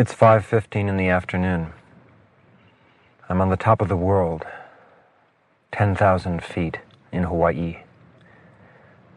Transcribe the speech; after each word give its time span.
It's 0.00 0.14
5:15 0.14 0.88
in 0.88 0.96
the 0.96 1.08
afternoon. 1.08 1.72
I'm 3.28 3.40
on 3.40 3.48
the 3.48 3.56
top 3.56 3.80
of 3.80 3.88
the 3.88 3.96
world, 3.96 4.46
10,000 5.72 6.40
feet 6.40 6.78
in 7.10 7.24
Hawaii. 7.24 7.78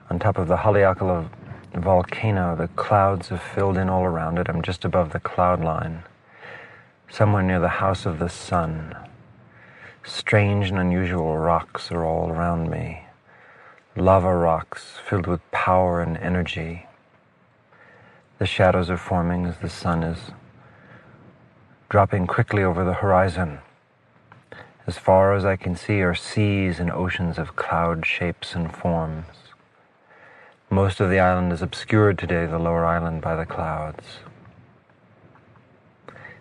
On 0.09 0.17
top 0.17 0.39
of 0.39 0.47
the 0.47 0.57
Haleakala 0.57 1.29
volcano, 1.75 2.55
the 2.55 2.67
clouds 2.69 3.29
have 3.29 3.43
filled 3.43 3.77
in 3.77 3.89
all 3.89 4.03
around 4.03 4.39
it. 4.39 4.49
I'm 4.49 4.63
just 4.63 4.83
above 4.83 5.11
the 5.11 5.19
cloud 5.19 5.63
line, 5.63 6.01
somewhere 7.11 7.43
near 7.43 7.59
the 7.59 7.77
house 7.77 8.07
of 8.07 8.17
the 8.17 8.27
sun. 8.27 8.95
Strange 10.03 10.71
and 10.71 10.79
unusual 10.79 11.37
rocks 11.37 11.91
are 11.91 12.03
all 12.03 12.31
around 12.31 12.71
me. 12.71 13.05
Lava 13.95 14.35
rocks 14.35 14.97
filled 15.07 15.27
with 15.27 15.51
power 15.51 16.01
and 16.01 16.17
energy. 16.17 16.87
The 18.39 18.47
shadows 18.47 18.89
are 18.89 18.97
forming 18.97 19.45
as 19.45 19.59
the 19.59 19.69
sun 19.69 20.01
is 20.01 20.31
dropping 21.91 22.25
quickly 22.25 22.63
over 22.63 22.85
the 22.85 22.93
horizon. 22.93 23.59
As 24.87 24.97
far 24.97 25.35
as 25.35 25.43
I 25.43 25.57
can 25.57 25.75
see 25.75 26.01
are 26.01 26.15
seas 26.15 26.79
and 26.79 26.89
oceans 26.89 27.37
of 27.37 27.57
cloud 27.57 28.05
shapes 28.05 28.55
and 28.55 28.73
forms. 28.73 29.25
Most 30.69 31.01
of 31.01 31.09
the 31.09 31.19
island 31.19 31.51
is 31.51 31.61
obscured 31.61 32.17
today, 32.17 32.45
the 32.45 32.57
lower 32.57 32.85
island, 32.85 33.21
by 33.21 33.35
the 33.35 33.45
clouds. 33.45 34.05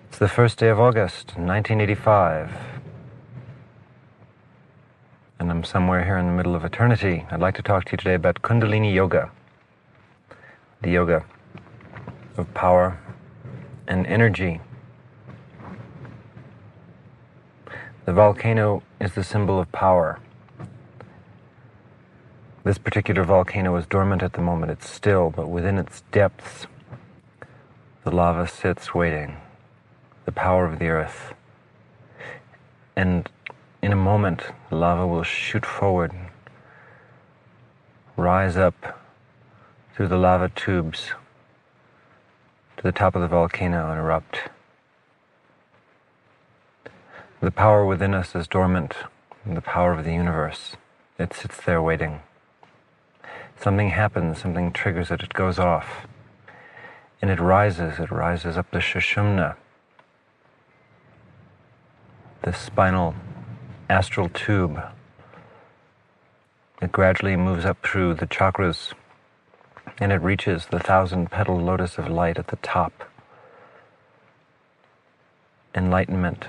It's 0.08 0.18
the 0.18 0.28
first 0.28 0.56
day 0.56 0.68
of 0.68 0.78
August, 0.78 1.36
1985. 1.36 2.52
And 5.40 5.50
I'm 5.50 5.64
somewhere 5.64 6.04
here 6.04 6.16
in 6.16 6.26
the 6.26 6.32
middle 6.32 6.54
of 6.54 6.64
eternity. 6.64 7.26
I'd 7.28 7.40
like 7.40 7.56
to 7.56 7.62
talk 7.62 7.86
to 7.86 7.92
you 7.94 7.98
today 7.98 8.14
about 8.14 8.42
Kundalini 8.42 8.94
Yoga, 8.94 9.32
the 10.80 10.90
yoga 10.90 11.24
of 12.36 12.54
power 12.54 13.00
and 13.88 14.06
energy. 14.06 14.60
The 18.10 18.14
volcano 18.14 18.82
is 19.00 19.14
the 19.14 19.22
symbol 19.22 19.60
of 19.60 19.70
power. 19.70 20.18
This 22.64 22.76
particular 22.76 23.22
volcano 23.22 23.76
is 23.76 23.86
dormant 23.86 24.24
at 24.24 24.32
the 24.32 24.40
moment. 24.40 24.72
It's 24.72 24.90
still, 24.90 25.30
but 25.30 25.48
within 25.48 25.78
its 25.78 26.00
depths, 26.10 26.66
the 28.02 28.10
lava 28.10 28.48
sits 28.48 28.92
waiting. 28.92 29.36
The 30.24 30.32
power 30.32 30.66
of 30.66 30.80
the 30.80 30.88
earth. 30.88 31.34
And 32.96 33.30
in 33.80 33.92
a 33.92 33.96
moment, 34.10 34.42
the 34.70 34.74
lava 34.74 35.06
will 35.06 35.22
shoot 35.22 35.64
forward, 35.64 36.10
rise 38.16 38.56
up 38.56 39.00
through 39.94 40.08
the 40.08 40.18
lava 40.18 40.48
tubes 40.48 41.12
to 42.76 42.82
the 42.82 42.90
top 42.90 43.14
of 43.14 43.22
the 43.22 43.28
volcano 43.28 43.88
and 43.88 44.00
erupt. 44.00 44.50
The 47.42 47.50
power 47.50 47.86
within 47.86 48.12
us 48.12 48.34
is 48.34 48.46
dormant, 48.46 48.94
the 49.46 49.62
power 49.62 49.94
of 49.94 50.04
the 50.04 50.12
universe. 50.12 50.76
It 51.18 51.32
sits 51.32 51.58
there 51.64 51.80
waiting. 51.80 52.20
Something 53.58 53.88
happens, 53.90 54.38
something 54.38 54.72
triggers 54.72 55.10
it, 55.10 55.22
it 55.22 55.32
goes 55.32 55.58
off. 55.58 56.06
And 57.22 57.30
it 57.30 57.40
rises, 57.40 57.98
it 57.98 58.10
rises 58.10 58.58
up 58.58 58.70
the 58.70 58.80
Sushumna, 58.80 59.56
the 62.42 62.52
spinal 62.52 63.14
astral 63.88 64.28
tube. 64.28 64.78
It 66.82 66.92
gradually 66.92 67.36
moves 67.36 67.64
up 67.64 67.78
through 67.82 68.14
the 68.14 68.26
chakras 68.26 68.92
and 69.98 70.12
it 70.12 70.20
reaches 70.20 70.66
the 70.66 70.78
thousand 70.78 71.30
petal 71.30 71.58
lotus 71.58 71.96
of 71.96 72.06
light 72.08 72.38
at 72.38 72.48
the 72.48 72.56
top. 72.56 73.10
Enlightenment 75.74 76.48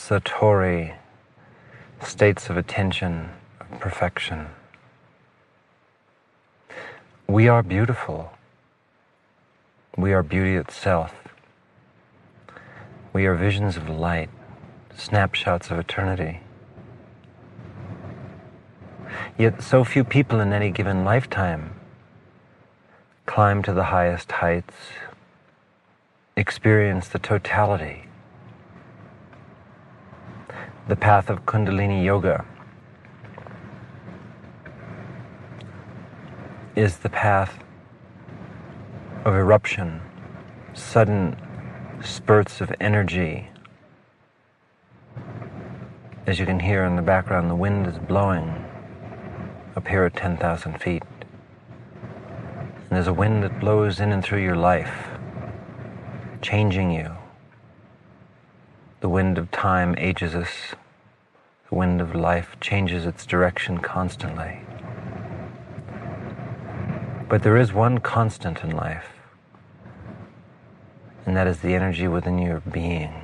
satori, 0.00 0.94
states 2.00 2.48
of 2.48 2.56
attention, 2.56 3.28
perfection. 3.78 4.46
We 7.28 7.48
are 7.48 7.62
beautiful. 7.62 8.32
We 9.96 10.12
are 10.12 10.22
beauty 10.22 10.56
itself. 10.56 11.14
We 13.12 13.26
are 13.26 13.34
visions 13.34 13.76
of 13.76 13.88
light, 13.88 14.30
snapshots 14.96 15.70
of 15.70 15.78
eternity. 15.78 16.40
Yet 19.36 19.62
so 19.62 19.84
few 19.84 20.02
people 20.02 20.40
in 20.40 20.52
any 20.52 20.70
given 20.70 21.04
lifetime 21.04 21.74
climb 23.26 23.62
to 23.64 23.72
the 23.72 23.84
highest 23.84 24.32
heights, 24.32 24.74
experience 26.36 27.06
the 27.08 27.18
totality 27.18 28.06
the 30.88 30.96
path 30.96 31.30
of 31.30 31.44
Kundalini 31.46 32.04
Yoga 32.04 32.44
is 36.74 36.98
the 36.98 37.08
path 37.08 37.62
of 39.24 39.34
eruption, 39.34 40.00
sudden 40.72 41.36
spurts 42.02 42.60
of 42.60 42.72
energy. 42.80 43.48
As 46.26 46.38
you 46.38 46.46
can 46.46 46.60
hear 46.60 46.84
in 46.84 46.96
the 46.96 47.02
background, 47.02 47.50
the 47.50 47.54
wind 47.54 47.86
is 47.86 47.98
blowing 47.98 48.64
up 49.76 49.86
here 49.86 50.04
at 50.04 50.16
10,000 50.16 50.80
feet. 50.80 51.02
And 52.90 52.90
there's 52.90 53.06
a 53.06 53.12
wind 53.12 53.42
that 53.42 53.60
blows 53.60 54.00
in 54.00 54.12
and 54.12 54.24
through 54.24 54.42
your 54.42 54.56
life, 54.56 55.08
changing 56.42 56.90
you. 56.90 57.19
The 59.00 59.08
wind 59.08 59.38
of 59.38 59.50
time 59.50 59.94
ages 59.96 60.34
us 60.34 60.74
the 61.70 61.76
wind 61.76 62.00
of 62.00 62.16
life 62.16 62.56
changes 62.60 63.06
its 63.06 63.24
direction 63.24 63.78
constantly. 63.78 64.58
But 67.28 67.44
there 67.44 67.56
is 67.56 67.72
one 67.72 67.98
constant 67.98 68.64
in 68.64 68.72
life, 68.72 69.06
and 71.24 71.36
that 71.36 71.46
is 71.46 71.60
the 71.60 71.74
energy 71.74 72.08
within 72.08 72.38
your 72.38 72.60
being. 72.60 73.14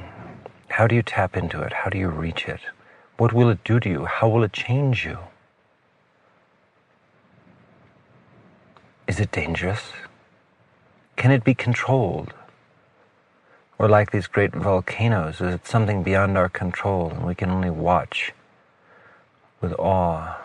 How 0.68 0.86
do 0.86 0.94
you 0.94 1.02
tap 1.02 1.36
into 1.36 1.60
it? 1.60 1.72
How 1.72 1.90
do 1.90 1.98
you 1.98 2.08
reach 2.08 2.46
it? 2.46 2.60
What 3.16 3.32
will 3.32 3.50
it 3.50 3.64
do 3.64 3.80
to 3.80 3.88
you? 3.88 4.04
How 4.04 4.28
will 4.28 4.44
it 4.44 4.52
change 4.52 5.04
you? 5.04 5.18
Is 9.08 9.18
it 9.18 9.32
dangerous? 9.32 9.92
Can 11.16 11.32
it 11.32 11.42
be 11.42 11.54
controlled? 11.54 12.32
Or 13.78 13.88
like 13.88 14.10
these 14.10 14.26
great 14.26 14.54
volcanoes, 14.54 15.40
is 15.40 15.54
it 15.54 15.66
something 15.66 16.02
beyond 16.02 16.38
our 16.38 16.48
control 16.48 17.10
and 17.10 17.26
we 17.26 17.34
can 17.34 17.50
only 17.50 17.70
watch 17.70 18.32
with 19.60 19.74
awe 19.74 20.42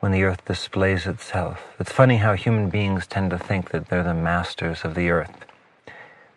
when 0.00 0.12
the 0.12 0.22
earth 0.22 0.44
displays 0.46 1.06
itself? 1.06 1.74
It's 1.78 1.92
funny 1.92 2.16
how 2.16 2.32
human 2.32 2.70
beings 2.70 3.06
tend 3.06 3.30
to 3.30 3.38
think 3.38 3.70
that 3.72 3.88
they're 3.88 4.02
the 4.02 4.14
masters 4.14 4.84
of 4.84 4.94
the 4.94 5.10
earth 5.10 5.44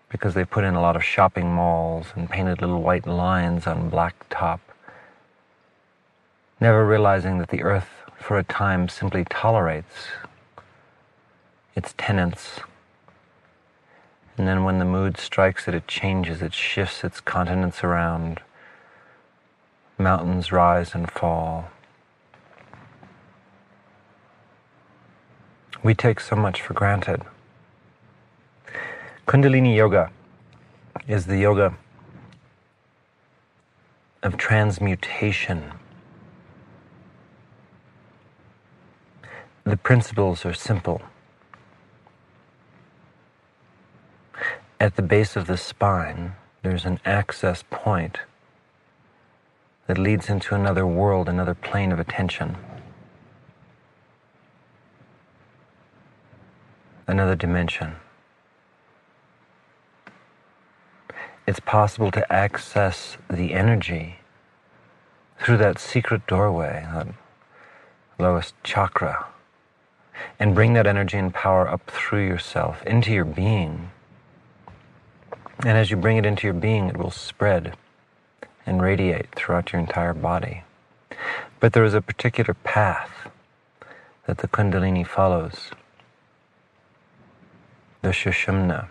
because 0.10 0.34
they 0.34 0.44
put 0.44 0.66
in 0.66 0.76
a 0.76 0.82
lot 0.82 0.98
of 0.98 1.04
shopping 1.04 1.50
malls 1.50 2.08
and 2.16 2.30
painted 2.30 2.60
little 2.60 2.82
white 2.82 3.08
lines 3.08 3.66
on 3.66 3.90
black 3.90 4.26
top, 4.30 4.60
never 6.60 6.86
realizing 6.86 7.38
that 7.38 7.48
the 7.48 7.64
earth 7.64 7.88
for 8.18 8.38
a 8.38 8.44
time 8.44 8.90
simply 8.90 9.24
tolerates 9.24 10.10
its 11.76 11.94
tenants 11.98 12.60
and 14.38 14.48
then 14.48 14.64
when 14.64 14.80
the 14.80 14.86
mood 14.86 15.18
strikes 15.18 15.68
it, 15.68 15.76
it 15.76 15.88
changes, 15.88 16.42
it 16.42 16.54
shifts 16.54 17.04
its 17.04 17.20
continents 17.20 17.84
around. 17.84 18.40
Mountains 19.98 20.52
rise 20.52 20.96
and 20.96 21.10
fall. 21.12 21.70
We 25.84 25.94
take 25.94 26.20
so 26.20 26.36
much 26.36 26.62
for 26.62 26.74
granted. 26.74 27.24
Kundalini 29.28 29.76
Yoga 29.76 30.12
is 31.08 31.26
the 31.26 31.38
yoga 31.38 31.76
of 34.24 34.38
transmutation. 34.38 35.72
The 39.64 39.78
principles 39.78 40.46
are 40.46 40.54
simple. 40.54 41.02
At 44.82 44.96
the 44.96 45.04
base 45.04 45.36
of 45.36 45.46
the 45.46 45.58
spine, 45.58 46.34
there's 46.64 46.86
an 46.86 47.00
access 47.06 47.64
point 47.70 48.18
that 49.86 50.00
leads 50.00 50.28
into 50.28 50.56
another 50.56 50.88
world, 50.88 51.30
another 51.30 51.54
plane 51.54 51.92
of 51.92 52.00
attention, 52.00 52.58
another 57.06 57.36
dimension. 57.36 57.98
It's 61.46 61.60
possible 61.60 62.10
to 62.10 62.34
access 62.34 63.18
the 63.30 63.54
energy 63.54 64.16
through 65.38 65.58
that 65.58 65.78
secret 65.78 66.26
doorway, 66.26 66.88
that 66.92 67.08
lowest 68.18 68.56
chakra, 68.64 69.28
and 70.40 70.56
bring 70.56 70.74
that 70.74 70.88
energy 70.88 71.20
and 71.20 71.32
power 71.32 71.68
up 71.68 71.86
through 71.86 72.26
yourself 72.26 72.82
into 72.88 73.12
your 73.12 73.26
being 73.26 73.92
And 75.64 75.78
as 75.78 75.92
you 75.92 75.98
bring 75.98 76.18
it 76.18 76.26
into 76.26 76.48
your 76.48 76.56
being, 76.56 76.88
it 76.88 76.98
will 76.98 77.12
spread 77.12 77.76
and 78.66 78.82
radiate 78.82 79.28
throughout 79.36 79.72
your 79.72 79.80
entire 79.80 80.14
body. 80.14 80.64
But 81.60 81.74
there 81.74 81.84
is 81.84 81.94
a 81.94 82.02
particular 82.02 82.56
path 82.64 83.30
that 84.26 84.40
the 84.40 84.48
Kundalini 84.48 85.06
follows. 85.06 85.70
The 88.02 88.10
Sushumna. 88.10 88.88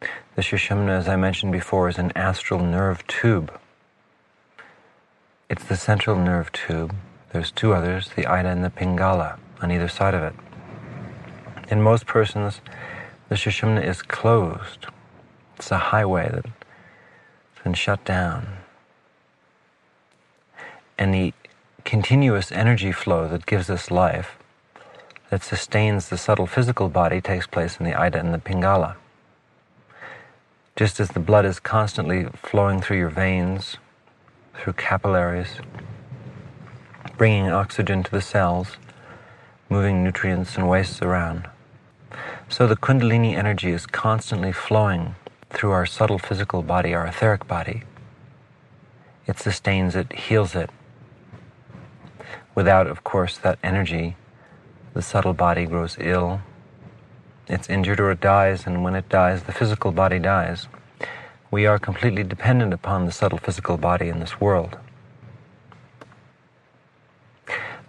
The 0.00 0.42
Sushumna, 0.42 0.98
as 0.98 1.06
I 1.06 1.16
mentioned 1.16 1.52
before, 1.52 1.88
is 1.88 1.98
an 1.98 2.12
astral 2.16 2.60
nerve 2.60 3.06
tube. 3.06 3.52
It's 5.50 5.64
the 5.64 5.76
central 5.76 6.16
nerve 6.16 6.50
tube. 6.52 6.94
There's 7.32 7.50
two 7.50 7.74
others, 7.74 8.10
the 8.16 8.26
Ida 8.26 8.48
and 8.48 8.64
the 8.64 8.70
Pingala, 8.70 9.38
on 9.60 9.70
either 9.70 9.88
side 9.88 10.14
of 10.14 10.22
it. 10.22 10.34
In 11.70 11.82
most 11.82 12.06
persons, 12.06 12.62
the 13.28 13.34
Sushumna 13.34 13.84
is 13.84 14.00
closed. 14.00 14.86
It's 15.56 15.70
a 15.70 15.78
highway 15.78 16.28
that's 16.30 17.64
been 17.64 17.72
shut 17.72 18.04
down. 18.04 18.58
And 20.98 21.14
the 21.14 21.32
continuous 21.84 22.52
energy 22.52 22.92
flow 22.92 23.26
that 23.28 23.46
gives 23.46 23.70
us 23.70 23.90
life, 23.90 24.36
that 25.30 25.42
sustains 25.42 26.08
the 26.08 26.18
subtle 26.18 26.46
physical 26.46 26.90
body, 26.90 27.22
takes 27.22 27.46
place 27.46 27.78
in 27.78 27.86
the 27.86 27.98
Ida 27.98 28.18
and 28.18 28.34
the 28.34 28.38
Pingala. 28.38 28.96
Just 30.76 31.00
as 31.00 31.08
the 31.10 31.20
blood 31.20 31.46
is 31.46 31.58
constantly 31.58 32.26
flowing 32.34 32.82
through 32.82 32.98
your 32.98 33.08
veins, 33.08 33.78
through 34.58 34.74
capillaries, 34.74 35.60
bringing 37.16 37.50
oxygen 37.50 38.02
to 38.02 38.10
the 38.10 38.20
cells, 38.20 38.76
moving 39.70 40.04
nutrients 40.04 40.56
and 40.56 40.68
wastes 40.68 41.00
around. 41.00 41.48
So 42.50 42.66
the 42.66 42.76
Kundalini 42.76 43.34
energy 43.34 43.70
is 43.70 43.86
constantly 43.86 44.52
flowing 44.52 45.14
through 45.56 45.70
our 45.70 45.86
subtle 45.86 46.18
physical 46.18 46.60
body, 46.60 46.92
our 46.92 47.06
etheric 47.06 47.48
body. 47.48 47.82
It 49.26 49.38
sustains 49.38 49.96
it, 49.96 50.12
heals 50.12 50.54
it. 50.54 50.68
Without, 52.54 52.86
of 52.86 53.02
course, 53.02 53.38
that 53.38 53.58
energy, 53.62 54.16
the 54.92 55.00
subtle 55.00 55.32
body 55.32 55.64
grows 55.64 55.96
ill. 55.98 56.42
It's 57.48 57.70
injured 57.70 58.00
or 58.00 58.10
it 58.10 58.20
dies, 58.20 58.66
and 58.66 58.84
when 58.84 58.94
it 58.94 59.08
dies, 59.08 59.44
the 59.44 59.52
physical 59.52 59.92
body 59.92 60.18
dies. 60.18 60.68
We 61.50 61.64
are 61.64 61.78
completely 61.78 62.22
dependent 62.22 62.74
upon 62.74 63.06
the 63.06 63.12
subtle 63.12 63.38
physical 63.38 63.78
body 63.78 64.08
in 64.08 64.20
this 64.20 64.38
world. 64.38 64.76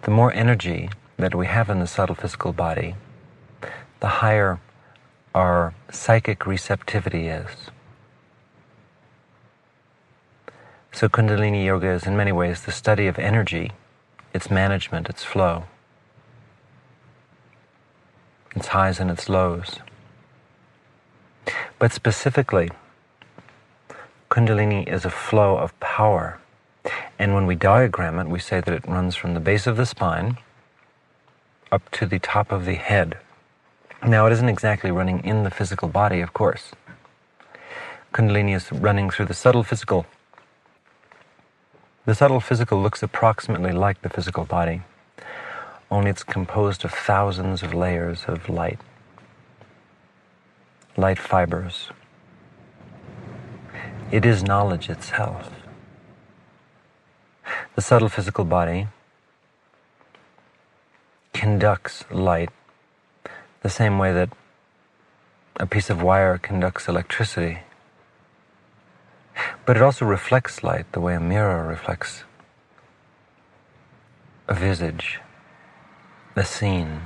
The 0.02 0.10
more 0.10 0.32
energy 0.32 0.88
that 1.18 1.34
we 1.34 1.46
have 1.46 1.68
in 1.68 1.80
the 1.80 1.86
subtle 1.86 2.14
physical 2.14 2.54
body, 2.54 2.94
the 4.00 4.08
higher 4.08 4.58
our 5.34 5.74
psychic 5.90 6.46
receptivity 6.46 7.28
is. 7.28 7.50
So, 10.92 11.08
Kundalini 11.08 11.64
Yoga 11.64 11.88
is 11.90 12.06
in 12.06 12.16
many 12.16 12.32
ways 12.32 12.62
the 12.62 12.72
study 12.72 13.06
of 13.06 13.18
energy, 13.18 13.72
its 14.34 14.50
management, 14.50 15.08
its 15.08 15.22
flow, 15.22 15.64
its 18.56 18.68
highs 18.68 18.98
and 18.98 19.10
its 19.10 19.28
lows. 19.28 19.76
But 21.78 21.92
specifically, 21.92 22.70
Kundalini 24.30 24.86
is 24.88 25.04
a 25.04 25.10
flow 25.10 25.56
of 25.56 25.78
power. 25.80 26.38
And 27.18 27.34
when 27.34 27.46
we 27.46 27.54
diagram 27.54 28.18
it, 28.18 28.26
we 28.26 28.38
say 28.38 28.60
that 28.60 28.74
it 28.74 28.88
runs 28.88 29.14
from 29.14 29.34
the 29.34 29.40
base 29.40 29.66
of 29.66 29.76
the 29.76 29.86
spine 29.86 30.38
up 31.70 31.88
to 31.92 32.06
the 32.06 32.18
top 32.18 32.50
of 32.50 32.64
the 32.64 32.74
head. 32.74 33.18
Now, 34.06 34.26
it 34.26 34.32
isn't 34.32 34.48
exactly 34.48 34.90
running 34.90 35.24
in 35.24 35.42
the 35.42 35.50
physical 35.50 35.88
body, 35.88 36.20
of 36.20 36.32
course. 36.32 36.70
Kundalini 38.12 38.54
is 38.54 38.70
running 38.70 39.10
through 39.10 39.26
the 39.26 39.34
subtle 39.34 39.64
physical. 39.64 40.06
The 42.06 42.14
subtle 42.14 42.40
physical 42.40 42.80
looks 42.80 43.02
approximately 43.02 43.72
like 43.72 44.00
the 44.02 44.08
physical 44.08 44.44
body, 44.44 44.82
only 45.90 46.10
it's 46.10 46.22
composed 46.22 46.84
of 46.84 46.92
thousands 46.92 47.62
of 47.62 47.74
layers 47.74 48.24
of 48.26 48.48
light, 48.48 48.78
light 50.96 51.18
fibers. 51.18 51.90
It 54.10 54.24
is 54.24 54.42
knowledge 54.42 54.88
itself. 54.88 55.50
The 57.74 57.82
subtle 57.82 58.08
physical 58.08 58.44
body 58.44 58.88
conducts 61.34 62.04
light 62.10 62.50
the 63.62 63.68
same 63.68 63.98
way 63.98 64.12
that 64.12 64.30
a 65.56 65.66
piece 65.66 65.90
of 65.90 66.02
wire 66.02 66.38
conducts 66.38 66.88
electricity. 66.88 67.60
But 69.66 69.76
it 69.76 69.82
also 69.82 70.04
reflects 70.04 70.62
light 70.62 70.90
the 70.92 71.00
way 71.00 71.14
a 71.14 71.20
mirror 71.20 71.66
reflects 71.66 72.24
a 74.46 74.54
visage, 74.54 75.20
a 76.34 76.44
scene. 76.44 77.02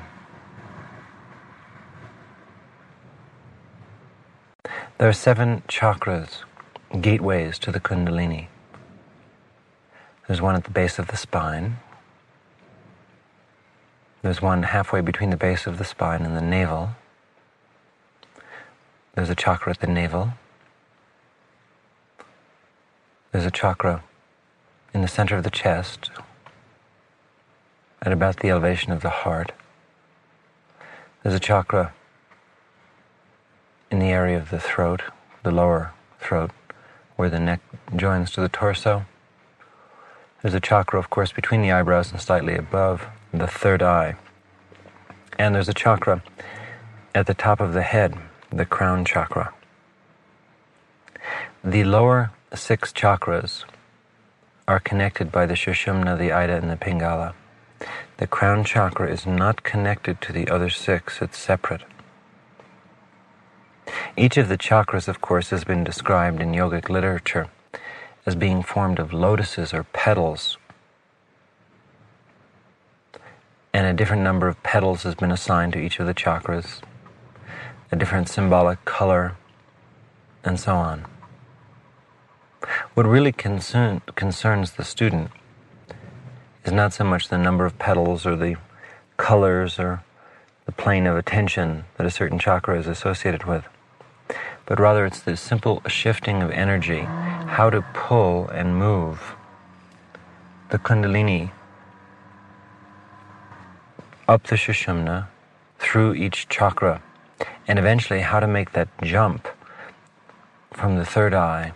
There 4.98 5.08
are 5.08 5.12
seven 5.12 5.62
chakras, 5.66 6.44
gateways 7.00 7.58
to 7.60 7.72
the 7.72 7.80
Kundalini. 7.80 8.46
There's 10.28 10.40
one 10.40 10.54
at 10.54 10.64
the 10.64 10.70
base 10.70 10.98
of 10.98 11.08
the 11.08 11.16
spine, 11.16 11.78
there's 14.22 14.40
one 14.40 14.62
halfway 14.62 15.00
between 15.00 15.30
the 15.30 15.36
base 15.36 15.66
of 15.66 15.78
the 15.78 15.84
spine 15.84 16.22
and 16.22 16.36
the 16.36 16.40
navel. 16.40 16.90
There's 19.14 19.30
a 19.30 19.34
chakra 19.34 19.72
at 19.72 19.80
the 19.80 19.88
navel. 19.88 20.34
There's 23.32 23.44
a 23.44 23.50
chakra 23.50 24.04
in 24.94 25.02
the 25.02 25.08
center 25.08 25.36
of 25.36 25.42
the 25.42 25.50
chest 25.50 26.10
at 28.00 28.12
about 28.12 28.38
the 28.38 28.50
elevation 28.50 28.92
of 28.92 29.02
the 29.02 29.10
heart. 29.10 29.52
There's 31.22 31.34
a 31.34 31.40
chakra 31.40 31.92
in 33.90 33.98
the 33.98 34.06
area 34.06 34.36
of 34.38 34.50
the 34.50 34.60
throat, 34.60 35.02
the 35.42 35.50
lower 35.50 35.92
throat, 36.20 36.50
where 37.16 37.28
the 37.28 37.40
neck 37.40 37.60
joins 37.94 38.30
to 38.32 38.40
the 38.40 38.48
torso. 38.48 39.04
There's 40.40 40.54
a 40.54 40.60
chakra, 40.60 40.98
of 40.98 41.10
course, 41.10 41.32
between 41.32 41.62
the 41.62 41.72
eyebrows 41.72 42.10
and 42.10 42.20
slightly 42.20 42.56
above 42.56 43.06
the 43.32 43.46
third 43.46 43.82
eye. 43.82 44.14
And 45.38 45.54
there's 45.54 45.68
a 45.68 45.74
chakra 45.74 46.22
at 47.14 47.26
the 47.26 47.34
top 47.34 47.60
of 47.60 47.72
the 47.72 47.82
head, 47.82 48.14
the 48.50 48.66
crown 48.66 49.04
chakra. 49.04 49.52
The 51.64 51.84
lower 51.84 52.30
six 52.54 52.92
chakras 52.92 53.64
are 54.68 54.80
connected 54.80 55.32
by 55.32 55.46
the 55.46 55.54
Sushumna, 55.54 56.18
the 56.18 56.32
Ida, 56.32 56.56
and 56.56 56.70
the 56.70 56.76
Pingala. 56.76 57.34
The 58.18 58.26
crown 58.26 58.64
chakra 58.64 59.10
is 59.10 59.26
not 59.26 59.62
connected 59.62 60.20
to 60.20 60.32
the 60.32 60.48
other 60.48 60.70
six, 60.70 61.20
it's 61.22 61.38
separate. 61.38 61.82
Each 64.16 64.36
of 64.36 64.48
the 64.48 64.58
chakras, 64.58 65.08
of 65.08 65.20
course, 65.20 65.50
has 65.50 65.64
been 65.64 65.84
described 65.84 66.40
in 66.40 66.52
yogic 66.52 66.88
literature 66.88 67.48
as 68.26 68.36
being 68.36 68.62
formed 68.62 68.98
of 68.98 69.12
lotuses 69.12 69.74
or 69.74 69.84
petals 69.84 70.58
and 73.74 73.86
a 73.86 73.92
different 73.92 74.22
number 74.22 74.48
of 74.48 74.62
petals 74.62 75.02
has 75.04 75.14
been 75.14 75.32
assigned 75.32 75.72
to 75.72 75.78
each 75.78 75.98
of 75.98 76.06
the 76.06 76.14
chakras, 76.14 76.80
a 77.90 77.96
different 77.96 78.28
symbolic 78.28 78.84
color, 78.84 79.36
and 80.44 80.60
so 80.60 80.76
on. 80.76 81.06
What 82.94 83.06
really 83.06 83.32
concern, 83.32 84.02
concerns 84.14 84.72
the 84.72 84.84
student 84.84 85.30
is 86.64 86.72
not 86.72 86.92
so 86.92 87.04
much 87.04 87.28
the 87.28 87.38
number 87.38 87.64
of 87.64 87.78
petals 87.78 88.26
or 88.26 88.36
the 88.36 88.56
colors 89.16 89.78
or 89.78 90.04
the 90.66 90.72
plane 90.72 91.06
of 91.06 91.16
attention 91.16 91.84
that 91.96 92.06
a 92.06 92.10
certain 92.10 92.38
chakra 92.38 92.78
is 92.78 92.86
associated 92.86 93.44
with, 93.44 93.64
but 94.66 94.78
rather 94.78 95.06
it's 95.06 95.20
the 95.20 95.36
simple 95.36 95.82
shifting 95.88 96.42
of 96.42 96.50
energy, 96.50 97.00
how 97.00 97.70
to 97.70 97.82
pull 97.94 98.48
and 98.48 98.76
move 98.76 99.34
the 100.70 100.78
Kundalini 100.78 101.50
up 104.28 104.44
the 104.44 104.56
Sushumna, 104.56 105.28
through 105.78 106.14
each 106.14 106.48
chakra, 106.48 107.02
and 107.66 107.78
eventually 107.78 108.20
how 108.20 108.40
to 108.40 108.46
make 108.46 108.72
that 108.72 108.88
jump 109.02 109.48
from 110.72 110.96
the 110.96 111.04
third 111.04 111.34
eye 111.34 111.72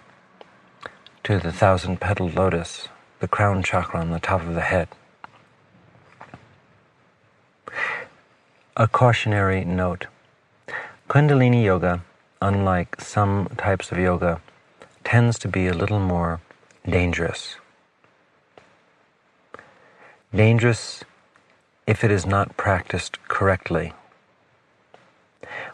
to 1.24 1.38
the 1.38 1.52
thousand 1.52 2.00
petaled 2.00 2.34
lotus, 2.34 2.88
the 3.20 3.28
crown 3.28 3.62
chakra 3.62 4.00
on 4.00 4.10
the 4.10 4.20
top 4.20 4.42
of 4.42 4.54
the 4.54 4.60
head. 4.60 4.88
A 8.76 8.86
cautionary 8.86 9.64
note 9.64 10.06
Kundalini 11.08 11.64
Yoga, 11.64 12.04
unlike 12.40 13.00
some 13.00 13.48
types 13.56 13.90
of 13.90 13.98
yoga, 13.98 14.40
tends 15.02 15.38
to 15.38 15.48
be 15.48 15.66
a 15.66 15.72
little 15.72 16.00
more 16.00 16.40
dangerous. 16.88 17.56
Dangerous 20.34 21.04
if 21.86 22.02
it 22.02 22.10
is 22.10 22.26
not 22.26 22.56
practiced 22.56 23.22
correctly. 23.28 23.92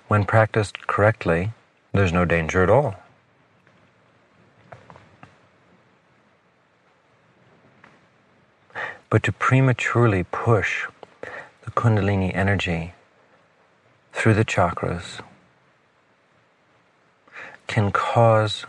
When 0.09 0.25
practiced 0.25 0.87
correctly, 0.87 1.52
there's 1.92 2.12
no 2.12 2.25
danger 2.25 2.62
at 2.62 2.71
all. 2.71 2.97
But 9.09 9.23
to 9.25 9.33
prematurely 9.33 10.25
push 10.25 10.87
the 11.64 11.71
Kundalini 11.71 12.35
energy 12.35 12.95
through 14.12 14.35
the 14.35 14.45
chakras 14.45 15.21
can 17.66 17.90
cause 17.90 18.66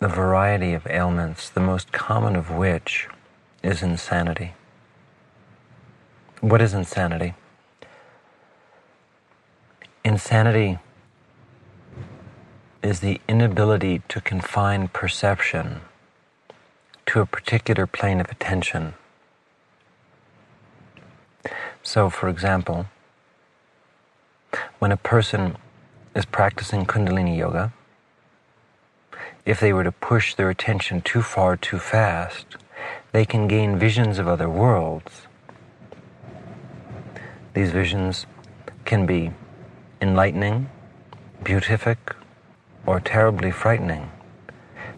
a 0.00 0.08
variety 0.08 0.74
of 0.74 0.86
ailments, 0.86 1.48
the 1.48 1.60
most 1.60 1.90
common 1.90 2.36
of 2.36 2.50
which 2.50 3.08
is 3.62 3.82
insanity. 3.82 4.54
What 6.40 6.62
is 6.62 6.72
insanity? 6.72 7.34
Insanity 10.04 10.78
is 12.80 13.00
the 13.00 13.20
inability 13.26 14.02
to 14.08 14.20
confine 14.20 14.86
perception 14.86 15.80
to 17.06 17.20
a 17.20 17.26
particular 17.26 17.88
plane 17.88 18.20
of 18.20 18.30
attention. 18.30 18.94
So, 21.82 22.08
for 22.08 22.28
example, 22.28 22.86
when 24.78 24.92
a 24.92 24.96
person 24.96 25.56
is 26.14 26.24
practicing 26.24 26.86
Kundalini 26.86 27.36
Yoga, 27.36 27.72
if 29.44 29.58
they 29.58 29.72
were 29.72 29.84
to 29.84 29.92
push 29.92 30.36
their 30.36 30.50
attention 30.50 31.00
too 31.00 31.22
far 31.22 31.56
too 31.56 31.80
fast, 31.80 32.56
they 33.10 33.24
can 33.24 33.48
gain 33.48 33.76
visions 33.76 34.20
of 34.20 34.28
other 34.28 34.48
worlds. 34.48 35.27
These 37.54 37.70
visions 37.70 38.26
can 38.84 39.06
be 39.06 39.32
enlightening, 40.00 40.70
beatific, 41.42 42.14
or 42.86 43.00
terribly 43.00 43.50
frightening, 43.50 44.10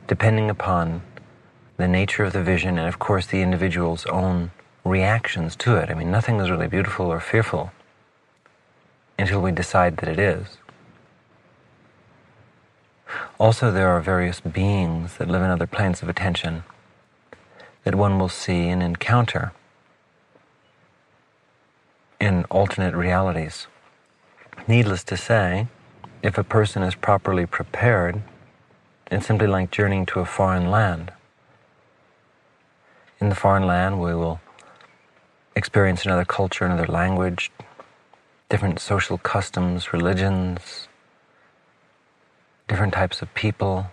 depending 0.06 0.50
upon 0.50 1.02
the 1.76 1.88
nature 1.88 2.24
of 2.24 2.32
the 2.32 2.42
vision 2.42 2.78
and, 2.78 2.86
of 2.86 2.98
course, 2.98 3.26
the 3.26 3.40
individual's 3.40 4.04
own 4.06 4.50
reactions 4.84 5.56
to 5.56 5.76
it. 5.76 5.90
I 5.90 5.94
mean, 5.94 6.10
nothing 6.10 6.40
is 6.40 6.50
really 6.50 6.68
beautiful 6.68 7.06
or 7.06 7.20
fearful 7.20 7.72
until 9.18 9.40
we 9.40 9.52
decide 9.52 9.98
that 9.98 10.08
it 10.08 10.18
is. 10.18 10.58
Also, 13.38 13.70
there 13.70 13.88
are 13.88 14.00
various 14.00 14.40
beings 14.40 15.16
that 15.16 15.28
live 15.28 15.42
in 15.42 15.50
other 15.50 15.66
planes 15.66 16.02
of 16.02 16.08
attention 16.08 16.64
that 17.84 17.94
one 17.94 18.18
will 18.18 18.28
see 18.28 18.68
and 18.68 18.82
encounter 18.82 19.52
in 22.20 22.44
alternate 22.44 22.94
realities. 22.94 23.66
Needless 24.68 25.02
to 25.04 25.16
say, 25.16 25.66
if 26.22 26.36
a 26.36 26.44
person 26.44 26.82
is 26.82 26.94
properly 26.94 27.46
prepared, 27.46 28.22
it's 29.10 29.26
simply 29.26 29.46
like 29.46 29.70
journeying 29.70 30.06
to 30.06 30.20
a 30.20 30.24
foreign 30.24 30.70
land. 30.70 31.12
In 33.20 33.28
the 33.28 33.34
foreign 33.34 33.66
land, 33.66 34.00
we 34.00 34.14
will 34.14 34.40
experience 35.56 36.04
another 36.04 36.24
culture, 36.24 36.64
another 36.64 36.86
language, 36.86 37.50
different 38.48 38.80
social 38.80 39.18
customs, 39.18 39.92
religions, 39.92 40.88
different 42.68 42.92
types 42.92 43.22
of 43.22 43.32
people. 43.34 43.86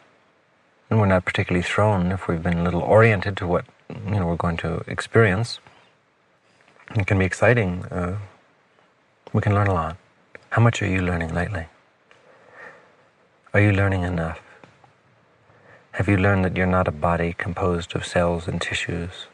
And 0.90 1.00
we're 1.00 1.08
not 1.08 1.26
particularly 1.26 1.64
thrown 1.64 2.12
if 2.12 2.28
we've 2.28 2.44
been 2.44 2.60
a 2.60 2.64
little 2.64 2.82
oriented 2.82 3.36
to 3.38 3.48
what 3.48 3.66
you 3.90 4.20
know 4.20 4.28
we're 4.28 4.36
going 4.36 4.58
to 4.58 4.84
experience. 4.88 5.60
It 6.96 7.06
can 7.06 7.20
be 7.20 7.26
exciting. 7.26 7.84
Uh, 7.86 8.18
we 9.34 9.42
can 9.42 9.54
learn 9.54 9.68
a 9.68 9.74
lot. 9.74 9.98
How 10.52 10.62
much 10.62 10.82
are 10.82 10.88
you 10.88 11.02
learning 11.02 11.34
lately? 11.34 11.66
Are 13.54 13.60
you 13.60 13.74
learning 13.74 14.04
enough? 14.04 14.40
Have 15.92 16.08
you 16.08 16.16
learned 16.16 16.46
that 16.46 16.56
you're 16.56 16.66
not 16.66 16.88
a 16.88 16.92
body 16.92 17.34
composed 17.34 17.96
of 17.96 18.06
cells 18.06 18.48
and 18.48 18.62
tissues? 18.62 19.28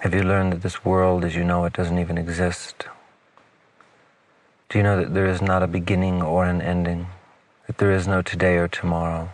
Have 0.00 0.14
you 0.14 0.22
learned 0.22 0.52
that 0.52 0.62
this 0.62 0.84
world 0.84 1.24
as 1.24 1.34
you 1.34 1.42
know 1.42 1.64
it 1.64 1.72
doesn't 1.72 1.98
even 1.98 2.16
exist? 2.16 2.86
Do 4.68 4.78
you 4.78 4.84
know 4.84 4.98
that 4.98 5.14
there 5.14 5.26
is 5.26 5.42
not 5.42 5.62
a 5.62 5.66
beginning 5.66 6.22
or 6.22 6.44
an 6.44 6.62
ending? 6.62 7.08
That 7.66 7.78
there 7.78 7.90
is 7.90 8.06
no 8.06 8.22
today 8.22 8.56
or 8.56 8.68
tomorrow? 8.68 9.30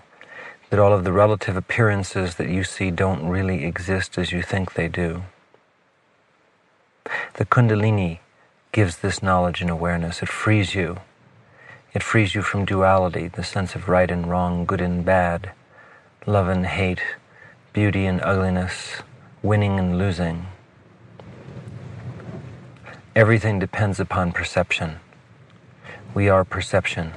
That 0.71 0.78
all 0.78 0.92
of 0.94 1.04
the 1.04 1.12
relative 1.12 1.56
appearances 1.56 2.37
that 2.37 2.49
you 2.49 2.64
see 2.64 2.90
don't 2.90 3.28
really 3.28 3.64
exist 3.64 4.16
as 4.16 4.33
you 4.33 4.42
think 4.42 4.73
they 4.73 4.88
do? 4.88 5.25
The 7.34 7.44
Kundalini 7.44 8.20
gives 8.73 8.99
this 8.99 9.23
knowledge 9.23 9.61
and 9.61 9.70
awareness. 9.70 10.23
It 10.23 10.28
frees 10.28 10.75
you. 10.75 10.99
It 11.92 12.02
frees 12.02 12.34
you 12.34 12.42
from 12.42 12.64
duality, 12.64 13.28
the 13.28 13.44
sense 13.44 13.75
of 13.75 13.88
right 13.88 14.11
and 14.11 14.28
wrong, 14.28 14.64
good 14.64 14.80
and 14.80 15.04
bad, 15.04 15.52
love 16.26 16.49
and 16.49 16.66
hate, 16.66 17.02
beauty 17.73 18.06
and 18.06 18.20
ugliness, 18.23 19.02
winning 19.42 19.78
and 19.78 19.99
losing. 19.99 20.46
Everything 23.14 23.58
depends 23.58 24.00
upon 24.00 24.32
perception. 24.32 25.00
We 26.14 26.28
are 26.28 26.44
perception. 26.44 27.12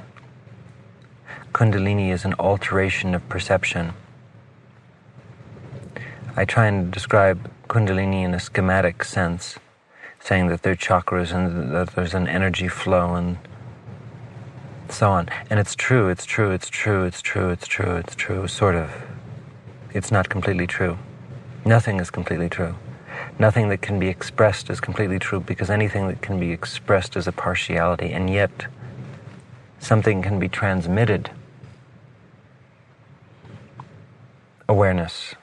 Kundalini 1.52 2.10
is 2.10 2.24
an 2.24 2.34
alteration 2.38 3.14
of 3.14 3.28
perception. 3.28 3.94
I 6.36 6.44
try 6.44 6.66
and 6.66 6.92
describe 6.92 7.50
Kundalini 7.68 8.22
in 8.22 8.34
a 8.34 8.38
schematic 8.38 9.02
sense, 9.02 9.58
saying 10.28 10.48
that 10.48 10.62
there 10.62 10.74
are 10.74 10.76
chakras 10.76 11.32
and 11.34 11.74
that 11.74 11.88
there's 11.96 12.12
an 12.12 12.28
energy 12.28 12.68
flow 12.68 13.14
and 13.14 13.38
so 14.90 15.10
on. 15.10 15.26
And 15.48 15.58
it's 15.58 15.74
true, 15.74 16.10
it's 16.10 16.26
true, 16.26 16.50
it's 16.50 16.68
true, 16.68 17.04
it's 17.06 17.22
true, 17.22 17.48
it's 17.48 17.66
true, 17.66 17.96
it's 17.96 18.14
true, 18.14 18.46
sort 18.46 18.74
of. 18.74 18.90
It's 19.94 20.12
not 20.12 20.28
completely 20.28 20.66
true. 20.66 20.98
Nothing 21.64 21.98
is 21.98 22.10
completely 22.10 22.50
true. 22.50 22.74
Nothing 23.38 23.70
that 23.70 23.80
can 23.80 23.98
be 23.98 24.08
expressed 24.08 24.68
is 24.68 24.80
completely 24.80 25.18
true 25.18 25.40
because 25.40 25.70
anything 25.70 26.08
that 26.08 26.20
can 26.20 26.38
be 26.38 26.52
expressed 26.52 27.16
is 27.16 27.26
a 27.26 27.32
partiality, 27.32 28.12
and 28.12 28.28
yet 28.28 28.66
something 29.78 30.20
can 30.20 30.38
be 30.38 30.48
transmitted. 30.48 31.30
Awareness, 34.68 35.34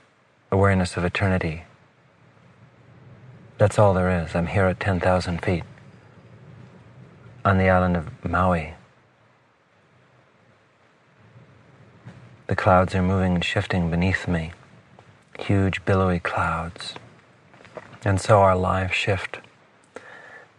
awareness 0.52 0.96
of 0.96 1.04
eternity. 1.04 1.64
That's 3.58 3.80
all 3.80 3.94
there 3.94 4.24
is. 4.24 4.36
I'm 4.36 4.48
here 4.48 4.66
at 4.66 4.82
10,000 4.82 5.42
feet 5.42 5.64
on 7.46 7.58
the 7.58 7.70
island 7.70 7.96
of 7.96 8.26
Maui. 8.26 8.74
The 12.48 12.56
clouds 12.56 12.94
are 12.96 13.02
moving 13.02 13.36
and 13.36 13.46
shifting 13.46 13.90
beneath 13.90 14.28
me, 14.28 14.52
huge 15.40 15.86
billowy 15.86 16.20
clouds. 16.20 16.96
And 18.04 18.20
so 18.20 18.42
our 18.42 18.58
lives 18.58 18.94
shift. 18.94 19.40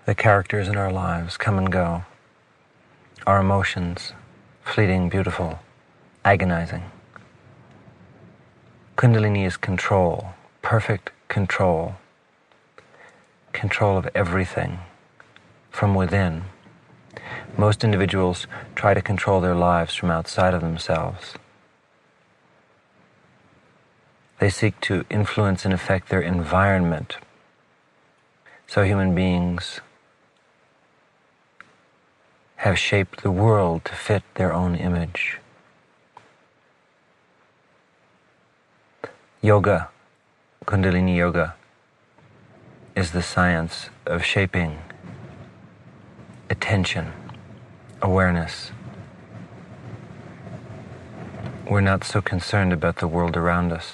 The 0.06 0.14
characters 0.14 0.66
in 0.66 0.76
our 0.76 0.90
lives 0.90 1.36
come 1.36 1.58
and 1.58 1.70
go. 1.70 2.04
Our 3.26 3.40
emotions, 3.40 4.14
fleeting, 4.64 5.10
beautiful, 5.10 5.58
agonizing. 6.24 6.90
Kundalini 8.96 9.46
is 9.46 9.58
control, 9.58 10.30
perfect 10.62 11.10
control. 11.28 11.96
Control 13.56 13.96
of 13.96 14.06
everything 14.14 14.80
from 15.70 15.94
within. 15.94 16.44
Most 17.56 17.84
individuals 17.84 18.46
try 18.74 18.92
to 18.92 19.00
control 19.00 19.40
their 19.40 19.54
lives 19.54 19.94
from 19.94 20.10
outside 20.10 20.52
of 20.52 20.60
themselves. 20.60 21.36
They 24.40 24.50
seek 24.50 24.78
to 24.82 25.06
influence 25.08 25.64
and 25.64 25.72
affect 25.72 26.10
their 26.10 26.20
environment 26.20 27.16
so 28.66 28.82
human 28.84 29.14
beings 29.14 29.80
have 32.56 32.78
shaped 32.78 33.22
the 33.22 33.30
world 33.30 33.86
to 33.86 33.94
fit 33.94 34.22
their 34.34 34.52
own 34.52 34.76
image. 34.76 35.38
Yoga, 39.40 39.88
Kundalini 40.66 41.16
Yoga, 41.16 41.54
is 42.96 43.10
the 43.10 43.22
science 43.22 43.90
of 44.06 44.24
shaping 44.24 44.78
attention, 46.48 47.12
awareness. 48.00 48.72
We're 51.68 51.82
not 51.82 52.04
so 52.04 52.22
concerned 52.22 52.72
about 52.72 52.96
the 52.96 53.06
world 53.06 53.36
around 53.36 53.70
us 53.70 53.92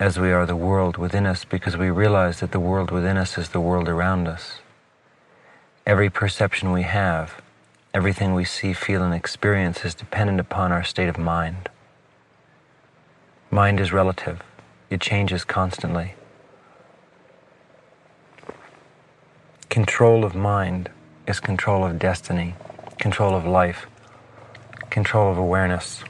as 0.00 0.18
we 0.18 0.32
are 0.32 0.46
the 0.46 0.56
world 0.56 0.96
within 0.96 1.26
us 1.26 1.44
because 1.44 1.76
we 1.76 1.90
realize 1.90 2.40
that 2.40 2.52
the 2.52 2.60
world 2.60 2.90
within 2.90 3.18
us 3.18 3.36
is 3.36 3.50
the 3.50 3.60
world 3.60 3.86
around 3.86 4.26
us. 4.26 4.60
Every 5.86 6.08
perception 6.08 6.72
we 6.72 6.84
have, 6.84 7.42
everything 7.92 8.32
we 8.32 8.44
see, 8.44 8.72
feel, 8.72 9.02
and 9.02 9.12
experience 9.12 9.84
is 9.84 9.94
dependent 9.94 10.40
upon 10.40 10.72
our 10.72 10.84
state 10.84 11.08
of 11.08 11.18
mind. 11.18 11.68
Mind 13.50 13.78
is 13.78 13.92
relative, 13.92 14.40
it 14.88 15.02
changes 15.02 15.44
constantly. 15.44 16.14
Control 19.78 20.24
of 20.24 20.34
mind 20.34 20.90
is 21.28 21.38
control 21.38 21.84
of 21.84 22.00
destiny, 22.00 22.56
control 22.98 23.36
of 23.36 23.46
life, 23.46 23.86
control 24.90 25.30
of 25.30 25.38
awareness. 25.38 26.02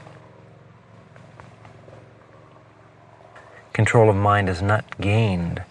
Control 3.71 4.09
of 4.09 4.15
mind 4.15 4.49
is 4.49 4.63
not 4.63 4.99
gained 4.99 5.61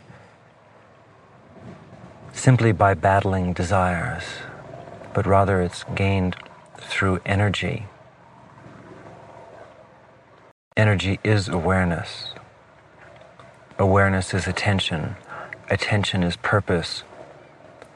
simply 2.32 2.70
by 2.70 2.94
battling 2.94 3.52
desires, 3.52 4.22
but 5.12 5.26
rather 5.26 5.60
it's 5.60 5.82
gained 5.96 6.36
through 6.76 7.18
energy. 7.26 7.86
Energy 10.76 11.18
is 11.24 11.48
awareness. 11.48 12.32
Awareness 13.76 14.32
is 14.32 14.46
attention. 14.46 15.16
Attention 15.68 16.22
is 16.22 16.36
purpose. 16.36 17.02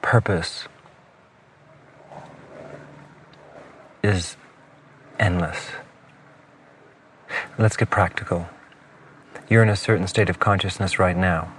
Purpose 0.02 0.66
is 4.02 4.36
endless. 5.18 5.70
Let's 7.56 7.76
get 7.76 7.88
practical. 7.88 8.48
You're 9.48 9.62
in 9.62 9.68
a 9.68 9.76
certain 9.76 10.06
state 10.06 10.28
of 10.28 10.38
consciousness 10.38 10.98
right 10.98 11.16
now. 11.16 11.52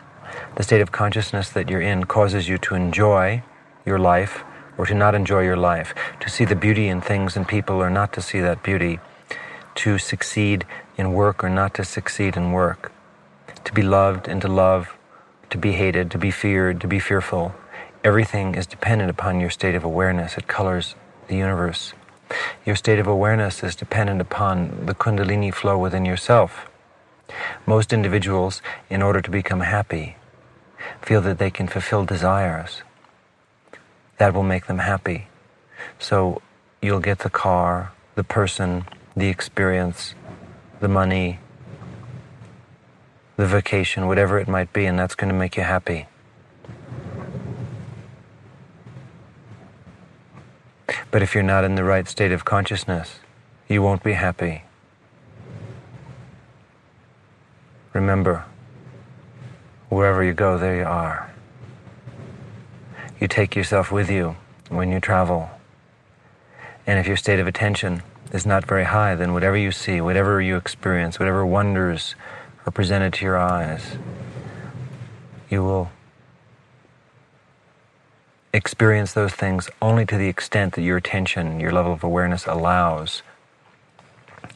The 0.56 0.64
state 0.64 0.82
of 0.82 0.92
consciousness 0.92 1.50
that 1.50 1.70
you're 1.70 1.82
in 1.82 2.04
causes 2.04 2.48
you 2.50 2.58
to 2.60 2.76
enjoy 2.76 3.44
your 3.86 3.98
life 3.98 4.44
or 4.78 4.86
to 4.86 4.94
not 4.94 5.16
enjoy 5.16 5.44
your 5.44 5.58
life, 5.58 5.96
to 6.20 6.30
see 6.30 6.46
the 6.46 6.56
beauty 6.56 6.90
in 6.90 7.00
things 7.02 7.38
and 7.38 7.48
people 7.48 7.78
or 7.78 7.90
not 7.90 8.12
to 8.14 8.22
see 8.22 8.40
that 8.42 8.62
beauty, 8.62 9.00
to 9.76 9.98
succeed 9.98 10.66
in 10.98 11.14
work 11.14 11.44
or 11.44 11.50
not 11.50 11.74
to 11.76 11.86
succeed 11.86 12.36
in 12.36 12.52
work, 12.52 12.92
to 13.64 13.74
be 13.74 13.82
loved 13.82 14.28
and 14.28 14.42
to 14.42 14.48
love, 14.48 14.98
to 15.50 15.58
be 15.58 15.72
hated, 15.72 16.12
to 16.12 16.18
be 16.18 16.30
feared, 16.30 16.82
to 16.82 16.88
be 16.88 17.00
fearful. 17.00 17.56
Everything 18.04 18.56
is 18.56 18.68
dependent 18.68 19.10
upon 19.10 19.40
your 19.40 19.50
state 19.50 19.76
of 19.76 19.86
awareness. 19.86 20.38
It 20.38 20.46
colors 20.46 20.96
the 21.30 21.38
universe. 21.38 21.94
Your 22.66 22.76
state 22.76 23.00
of 23.00 23.08
awareness 23.08 23.64
is 23.64 23.78
dependent 23.78 24.20
upon 24.20 24.86
the 24.88 24.94
Kundalini 24.94 25.54
flow 25.54 25.78
within 25.78 26.04
yourself. 26.04 26.68
Most 27.66 27.94
individuals, 27.94 28.62
in 28.90 29.02
order 29.02 29.22
to 29.22 29.32
become 29.32 29.62
happy, 29.62 30.18
feel 31.02 31.22
that 31.22 31.38
they 31.38 31.50
can 31.50 31.68
fulfill 31.68 32.04
desires. 32.04 32.82
That 34.18 34.34
will 34.34 34.44
make 34.44 34.68
them 34.68 34.80
happy. 34.80 35.28
So 35.98 36.42
you'll 36.82 37.00
get 37.00 37.20
the 37.20 37.30
car, 37.30 37.94
the 38.16 38.24
person, 38.26 38.86
the 39.16 39.30
experience, 39.30 40.14
the 40.82 40.90
money, 40.90 41.40
the 43.38 43.46
vacation, 43.48 44.08
whatever 44.08 44.40
it 44.40 44.50
might 44.50 44.74
be, 44.74 44.86
and 44.86 45.00
that's 45.00 45.16
going 45.16 45.32
to 45.32 45.40
make 45.40 45.56
you 45.56 45.64
happy. 45.64 46.08
But 51.12 51.22
if 51.22 51.34
you're 51.34 51.44
not 51.44 51.64
in 51.64 51.76
the 51.76 51.84
right 51.84 52.08
state 52.08 52.32
of 52.32 52.46
consciousness, 52.46 53.20
you 53.68 53.82
won't 53.82 54.04
be 54.04 54.14
happy. 54.14 54.64
Remember, 57.94 58.46
wherever 59.90 60.24
you 60.24 60.34
go, 60.34 60.58
there 60.58 60.76
you 60.76 60.84
are. 60.84 61.32
You 63.20 63.28
take 63.28 63.56
yourself 63.56 63.92
with 63.92 64.10
you 64.10 64.36
when 64.70 64.92
you 64.92 65.00
travel. 65.00 65.50
And 66.86 67.00
if 67.00 67.08
your 67.08 67.18
state 67.18 67.40
of 67.40 67.48
attention 67.48 68.04
is 68.32 68.46
not 68.46 68.66
very 68.66 68.86
high, 68.86 69.16
then 69.16 69.34
whatever 69.34 69.56
you 69.56 69.72
see, 69.72 70.02
whatever 70.02 70.42
you 70.42 70.58
experience, 70.58 71.20
whatever 71.20 71.46
wonders 71.46 72.16
are 72.66 72.72
presented 72.72 73.14
to 73.14 73.26
your 73.26 73.38
eyes, 73.38 73.98
you 75.50 75.64
will 75.64 75.92
experience 78.54 79.14
those 79.14 79.34
things 79.34 79.70
only 79.82 80.06
to 80.06 80.18
the 80.18 80.28
extent 80.28 80.76
that 80.76 80.84
your 80.84 80.98
attention, 80.98 81.60
your 81.60 81.72
level 81.72 81.92
of 81.92 82.04
awareness 82.04 82.46
allows. 82.46 83.24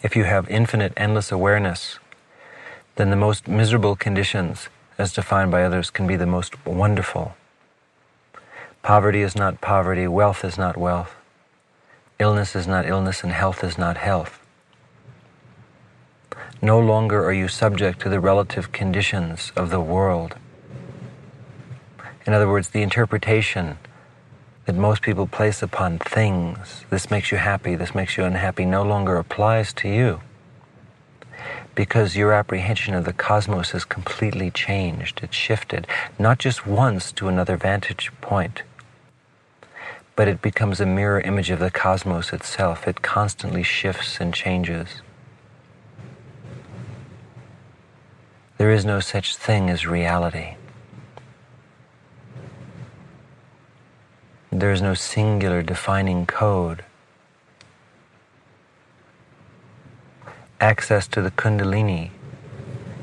If 0.04 0.16
you 0.16 0.26
have 0.26 0.48
infinite, 0.50 0.94
endless 0.96 1.32
awareness, 1.32 1.98
then 2.96 3.10
the 3.10 3.16
most 3.16 3.48
miserable 3.48 3.96
conditions, 3.96 4.70
as 4.98 5.14
defined 5.14 5.50
by 5.50 5.64
others, 5.64 5.90
can 5.90 6.06
be 6.06 6.16
the 6.16 6.28
most 6.28 6.66
wonderful. 6.66 7.36
Poverty 8.84 9.22
is 9.22 9.36
not 9.36 9.62
poverty, 9.62 10.08
wealth 10.08 10.46
is 10.46 10.58
not 10.58 10.78
wealth, 10.78 11.16
illness 12.20 12.56
is 12.56 12.68
not 12.68 12.86
illness, 12.86 13.24
and 13.24 13.34
health 13.34 13.64
is 13.64 13.78
not 13.78 13.98
health. 13.98 14.40
No 16.62 16.80
longer 16.80 17.24
are 17.26 17.34
you 17.34 17.48
subject 17.48 18.00
to 18.02 18.10
the 18.10 18.20
relative 18.20 18.72
conditions 18.72 19.52
of 19.56 19.70
the 19.70 19.82
world. 19.82 20.36
In 22.28 22.34
other 22.34 22.50
words, 22.50 22.70
the 22.70 22.84
interpretation 22.84 23.78
that 24.66 24.76
most 24.76 25.02
people 25.02 25.26
place 25.28 25.64
upon 25.64 25.98
things, 25.98 26.84
this 26.90 27.10
makes 27.10 27.32
you 27.32 27.38
happy, 27.38 27.74
this 27.76 27.96
makes 27.96 28.18
you 28.18 28.26
unhappy, 28.26 28.66
no 28.66 28.84
longer 28.84 29.16
applies 29.16 29.72
to 29.76 29.88
you 29.88 30.20
because 31.74 32.18
your 32.18 32.34
apprehension 32.34 32.94
of 32.96 33.06
the 33.06 33.14
cosmos 33.14 33.70
has 33.70 33.86
completely 33.86 34.52
changed. 34.52 35.22
It's 35.24 35.36
shifted, 35.36 35.88
not 36.20 36.38
just 36.38 36.68
once 36.68 37.14
to 37.14 37.30
another 37.30 37.56
vantage 37.56 38.12
point, 38.20 38.64
but 40.18 40.28
it 40.28 40.42
becomes 40.42 40.82
a 40.82 40.86
mirror 40.86 41.22
image 41.22 41.50
of 41.50 41.60
the 41.60 41.72
cosmos 41.72 42.34
itself. 42.34 42.88
It 42.88 43.04
constantly 43.04 43.64
shifts 43.64 44.20
and 44.20 44.34
changes. 44.34 45.02
There 48.58 48.72
is 48.72 48.84
no 48.84 49.00
such 49.00 49.38
thing 49.38 49.70
as 49.70 49.88
reality. 49.88 50.57
There 54.60 54.72
is 54.72 54.82
no 54.82 54.94
singular 54.96 55.62
defining 55.62 56.26
code. 56.26 56.84
access 60.60 61.08
to 61.08 61.22
the 61.22 61.32
Kundalini 61.32 62.10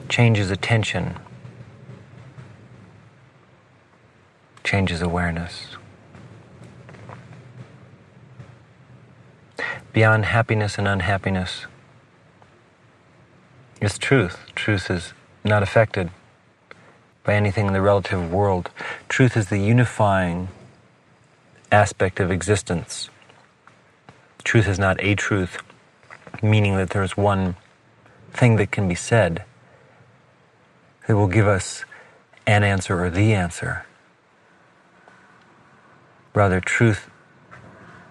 changes 0.09 0.51
attention, 0.51 1.17
changes 4.62 5.01
awareness. 5.01 5.77
Beyond 9.93 10.25
happiness 10.25 10.77
and 10.77 10.88
unhappiness 10.88 11.67
is 13.81 13.97
truth. 13.97 14.38
Truth 14.57 14.90
is 14.90 15.12
not 15.45 15.62
affected 15.62 16.11
by 17.23 17.35
anything 17.35 17.67
in 17.69 17.73
the 17.73 17.81
relative 17.81 18.33
world. 18.33 18.71
Truth 19.09 19.37
is 19.37 19.49
the 19.49 19.59
unifying 19.59 20.49
aspect 21.75 22.21
of 22.21 22.31
existence. 22.31 23.11
Truth 24.45 24.69
is 24.69 24.79
not 24.79 24.97
a 25.01 25.15
truth 25.15 25.59
meaning 26.43 26.77
that 26.77 26.91
there's 26.91 27.17
one 27.17 27.57
thing 28.33 28.57
that 28.57 28.71
can 28.71 28.89
be 28.89 28.95
said 28.95 29.45
that 31.07 31.17
will 31.17 31.29
give 31.29 31.47
us 31.47 31.85
an 32.47 32.63
answer 32.63 33.05
or 33.05 33.11
the 33.11 33.35
answer. 33.35 33.87
Rather, 36.35 36.61
truth 36.61 37.09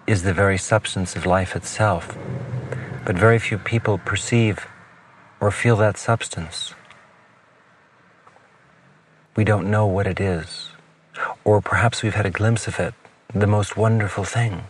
is 0.06 0.22
the 0.22 0.32
very 0.32 0.58
substance 0.58 1.16
of 1.16 1.26
life 1.26 1.54
itself. 1.54 2.16
But 3.04 3.16
very 3.16 3.38
few 3.38 3.58
people 3.58 3.98
perceive 3.98 4.66
or 5.40 5.50
feel 5.50 5.76
that 5.76 5.98
substance. 5.98 6.74
We 9.36 9.44
don't 9.44 9.70
know 9.70 9.86
what 9.86 10.06
it 10.06 10.20
is. 10.20 10.70
Or 11.44 11.60
perhaps 11.60 12.02
we've 12.02 12.14
had 12.14 12.26
a 12.26 12.30
glimpse 12.30 12.66
of 12.66 12.80
it, 12.80 12.94
the 13.32 13.46
most 13.46 13.76
wonderful 13.76 14.24
thing. 14.24 14.64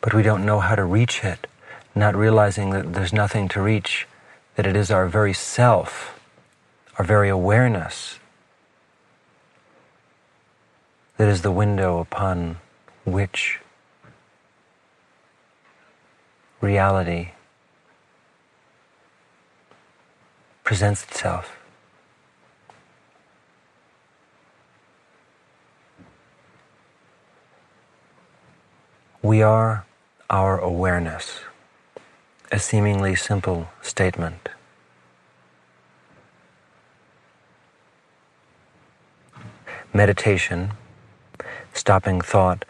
But 0.00 0.14
we 0.14 0.22
don't 0.22 0.44
know 0.44 0.60
how 0.60 0.74
to 0.74 0.84
reach 0.84 1.24
it 1.24 1.46
not 1.94 2.16
realizing 2.16 2.70
that 2.70 2.92
there's 2.92 3.12
nothing 3.12 3.48
to 3.48 3.62
reach, 3.62 4.08
that 4.56 4.66
it 4.66 4.76
is 4.76 4.90
our 4.90 5.06
very 5.06 5.32
self, 5.32 6.18
our 6.98 7.04
very 7.04 7.28
awareness, 7.28 8.18
that 11.16 11.28
is 11.28 11.42
the 11.42 11.52
window 11.52 12.00
upon 12.00 12.56
which 13.04 13.60
reality 16.60 17.30
presents 20.64 21.04
itself. 21.04 21.56
We 29.24 29.40
are 29.40 29.86
our 30.28 30.58
awareness 30.58 31.40
a 32.52 32.58
seemingly 32.58 33.14
simple 33.14 33.68
statement. 33.80 34.50
Meditation, 39.94 40.72
stopping 41.72 42.20
thought 42.20 42.66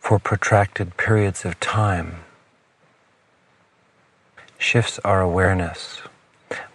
for 0.00 0.18
protracted 0.18 0.96
periods 0.96 1.44
of 1.44 1.60
time, 1.60 2.20
shifts 4.56 4.98
our 5.04 5.20
awareness. 5.20 6.00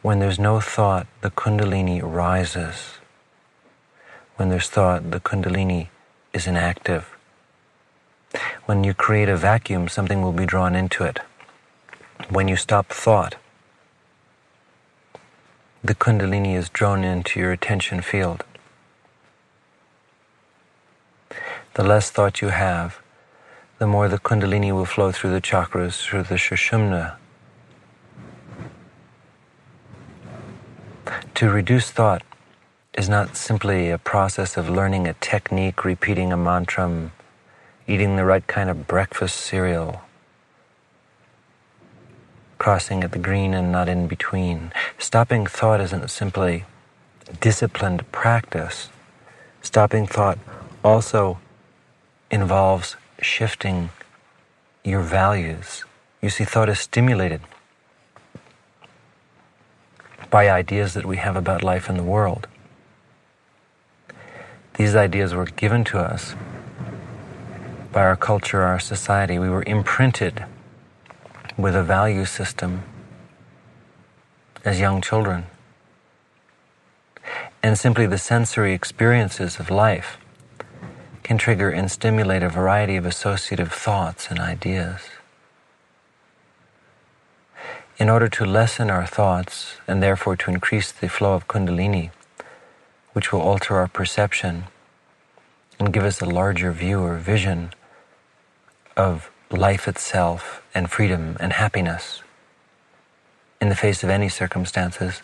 When 0.03 0.19
there's 0.19 0.37
no 0.37 0.59
thought, 0.59 1.07
the 1.21 1.31
Kundalini 1.31 2.01
rises. 2.03 2.99
When 4.35 4.49
there's 4.49 4.69
thought, 4.69 5.09
the 5.09 5.19
Kundalini 5.19 5.87
is 6.33 6.45
inactive. 6.45 7.16
When 8.65 8.83
you 8.83 8.93
create 8.93 9.29
a 9.29 9.37
vacuum, 9.37 9.87
something 9.87 10.21
will 10.21 10.33
be 10.33 10.45
drawn 10.45 10.75
into 10.75 11.03
it 11.03 11.19
when 12.29 12.47
you 12.47 12.55
stop 12.55 12.87
thought, 12.87 13.35
the 15.83 15.95
Kundalini 15.95 16.55
is 16.55 16.67
drawn 16.69 17.03
into 17.03 17.39
your 17.39 17.51
attention 17.51 18.01
field. 18.01 18.43
the 21.75 21.83
less 21.83 22.09
thought 22.09 22.41
you 22.41 22.47
have, 22.47 22.99
the 23.77 23.85
more 23.85 24.09
the 24.09 24.17
Kundalini 24.17 24.71
will 24.71 24.85
flow 24.85 25.11
through 25.11 25.29
the 25.29 25.39
chakras, 25.39 26.01
through 26.01 26.23
the 26.23 26.33
Sushumna. 26.33 27.17
To 31.35 31.49
reduce 31.51 31.91
thought 31.91 32.23
is 32.95 33.07
not 33.07 33.37
simply 33.37 33.91
a 33.91 33.99
process 33.99 34.57
of 34.57 34.71
learning 34.71 35.07
a 35.07 35.13
technique, 35.13 35.85
repeating 35.85 36.33
a 36.33 36.37
mantra, 36.37 37.11
eating 37.87 38.17
the 38.17 38.25
right 38.25 38.45
kind 38.47 38.69
of 38.69 38.85
breakfast 38.85 39.37
cereal, 39.37 40.01
crossing 42.57 43.03
at 43.03 43.13
the 43.13 43.19
green 43.19 43.53
and 43.53 43.71
not 43.71 43.87
in 43.87 44.07
between. 44.07 44.71
Stopping 44.97 45.45
thought 45.45 45.79
isn't 45.79 46.09
simply 46.09 46.65
disciplined 47.39 48.09
practice. 48.11 48.89
Stopping 49.61 50.05
thought 50.05 50.37
also 50.83 51.39
involves 52.29 52.97
shifting 53.21 53.89
your 54.83 55.01
values. 55.01 55.85
You 56.21 56.29
see, 56.29 56.43
thought 56.43 56.69
is 56.69 56.79
stimulated 56.79 57.41
by 60.29 60.49
ideas 60.49 60.93
that 60.93 61.05
we 61.05 61.17
have 61.17 61.37
about 61.37 61.63
life 61.63 61.89
in 61.89 61.95
the 61.95 62.03
world. 62.03 62.47
These 64.75 64.95
ideas 64.95 65.33
were 65.33 65.45
given 65.45 65.83
to 65.85 65.99
us 65.99 66.35
by 67.97 68.03
our 68.03 68.15
culture, 68.15 68.61
our 68.61 68.79
society. 68.79 69.39
We 69.39 69.49
were 69.49 69.63
imprinted 69.65 70.45
with 71.57 71.75
a 71.75 71.81
value 71.81 72.25
system 72.25 72.83
as 74.63 74.79
young 74.79 75.01
children. 75.01 75.47
And 77.63 77.75
simply 77.75 78.05
the 78.05 78.19
sensory 78.19 78.75
experiences 78.75 79.59
of 79.59 79.71
life 79.71 80.19
can 81.23 81.39
trigger 81.39 81.71
and 81.71 81.89
stimulate 81.89 82.43
a 82.43 82.49
variety 82.49 82.97
of 82.97 83.05
associative 83.07 83.73
thoughts 83.73 84.29
and 84.29 84.39
ideas. 84.39 85.01
In 87.97 88.11
order 88.11 88.27
to 88.27 88.45
lessen 88.45 88.91
our 88.91 89.07
thoughts 89.07 89.77
and 89.87 90.03
therefore 90.03 90.35
to 90.35 90.51
increase 90.51 90.91
the 90.91 91.09
flow 91.09 91.33
of 91.33 91.47
Kundalini, 91.47 92.11
which 93.13 93.33
will 93.33 93.41
alter 93.41 93.77
our 93.77 93.87
perception 93.87 94.65
and 95.79 95.91
give 95.91 96.03
us 96.03 96.21
a 96.21 96.25
larger 96.25 96.71
view 96.71 96.99
or 96.99 97.17
vision 97.17 97.71
of 98.97 99.31
life 99.49 99.87
itself 99.87 100.61
and 100.75 100.91
freedom 100.91 101.37
and 101.39 101.53
happiness 101.53 102.21
in 103.61 103.69
the 103.69 103.75
face 103.75 104.03
of 104.03 104.09
any 104.09 104.29
circumstances, 104.29 105.21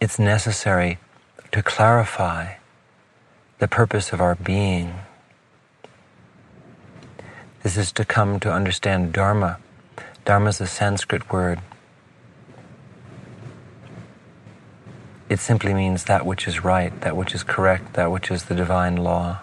it's 0.00 0.18
necessary 0.18 0.98
to 1.52 1.62
clarify 1.62 2.54
the 3.58 3.68
purpose 3.68 4.12
of 4.12 4.20
our 4.20 4.34
being. 4.34 4.94
This 7.62 7.76
is 7.76 7.92
to 7.92 8.04
come 8.04 8.40
to 8.40 8.52
understand 8.52 9.12
Dharma. 9.12 9.58
Dharma 10.24 10.50
is 10.50 10.60
a 10.60 10.66
Sanskrit 10.66 11.32
word. 11.32 11.60
It 15.28 15.40
simply 15.40 15.74
means 15.74 16.04
that 16.04 16.24
which 16.24 16.48
is 16.48 16.64
right, 16.64 16.98
that 17.02 17.16
which 17.16 17.34
is 17.34 17.42
correct, 17.42 17.94
that 17.94 18.10
which 18.10 18.30
is 18.30 18.44
the 18.44 18.54
divine 18.54 18.96
law. 18.96 19.40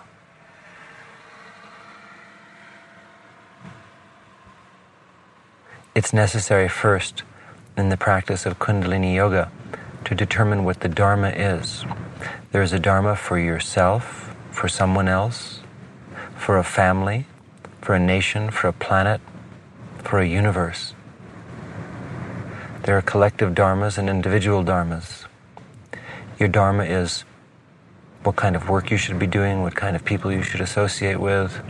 It's 5.96 6.12
necessary 6.12 6.68
first 6.68 7.24
in 7.78 7.88
the 7.88 7.96
practice 7.96 8.46
of 8.46 8.60
Kundalini 8.60 9.16
Yoga 9.16 9.50
to 10.04 10.14
determine 10.14 10.66
what 10.66 10.82
the 10.82 10.90
Dharma 10.90 11.30
is. 11.30 11.86
There 12.52 12.62
is 12.62 12.74
a 12.74 12.80
Dharma 12.80 13.16
for 13.16 13.40
yourself, 13.40 14.36
for 14.52 14.68
someone 14.68 15.08
else, 15.08 15.62
for 16.36 16.58
a 16.58 16.66
family, 16.66 17.28
for 17.82 17.96
a 17.96 18.00
nation, 18.00 18.52
for 18.52 18.68
a 18.68 18.74
planet, 18.74 19.22
for 20.00 20.20
a 20.20 20.28
universe. 20.28 20.94
There 22.84 22.98
are 22.98 23.02
collective 23.02 23.56
dharmas 23.56 23.98
and 23.98 24.10
individual 24.10 24.66
dharmas. 24.66 25.24
Your 26.38 26.50
dharma 26.50 26.84
is 26.84 27.24
what 28.24 28.36
kind 28.36 28.58
of 28.58 28.68
work 28.68 28.92
you 28.92 28.98
should 28.98 29.18
be 29.18 29.28
doing, 29.28 29.62
what 29.62 29.76
kind 29.76 29.96
of 29.96 30.04
people 30.04 30.30
you 30.30 30.42
should 30.42 30.60
associate 30.60 31.22
with, 31.22 31.64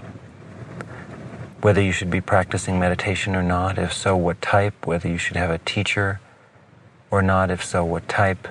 whether 1.65 1.81
you 1.81 1.91
should 1.91 2.11
be 2.11 2.21
practicing 2.21 2.79
meditation 2.79 3.35
or 3.35 3.41
not, 3.41 3.79
if 3.79 3.91
so, 3.91 4.15
what 4.15 4.39
type, 4.39 4.85
whether 4.85 5.09
you 5.09 5.17
should 5.17 5.35
have 5.35 5.49
a 5.49 5.57
teacher 5.57 6.19
or 7.09 7.23
not, 7.23 7.49
if 7.49 7.65
so, 7.65 7.83
what 7.83 8.07
type, 8.07 8.47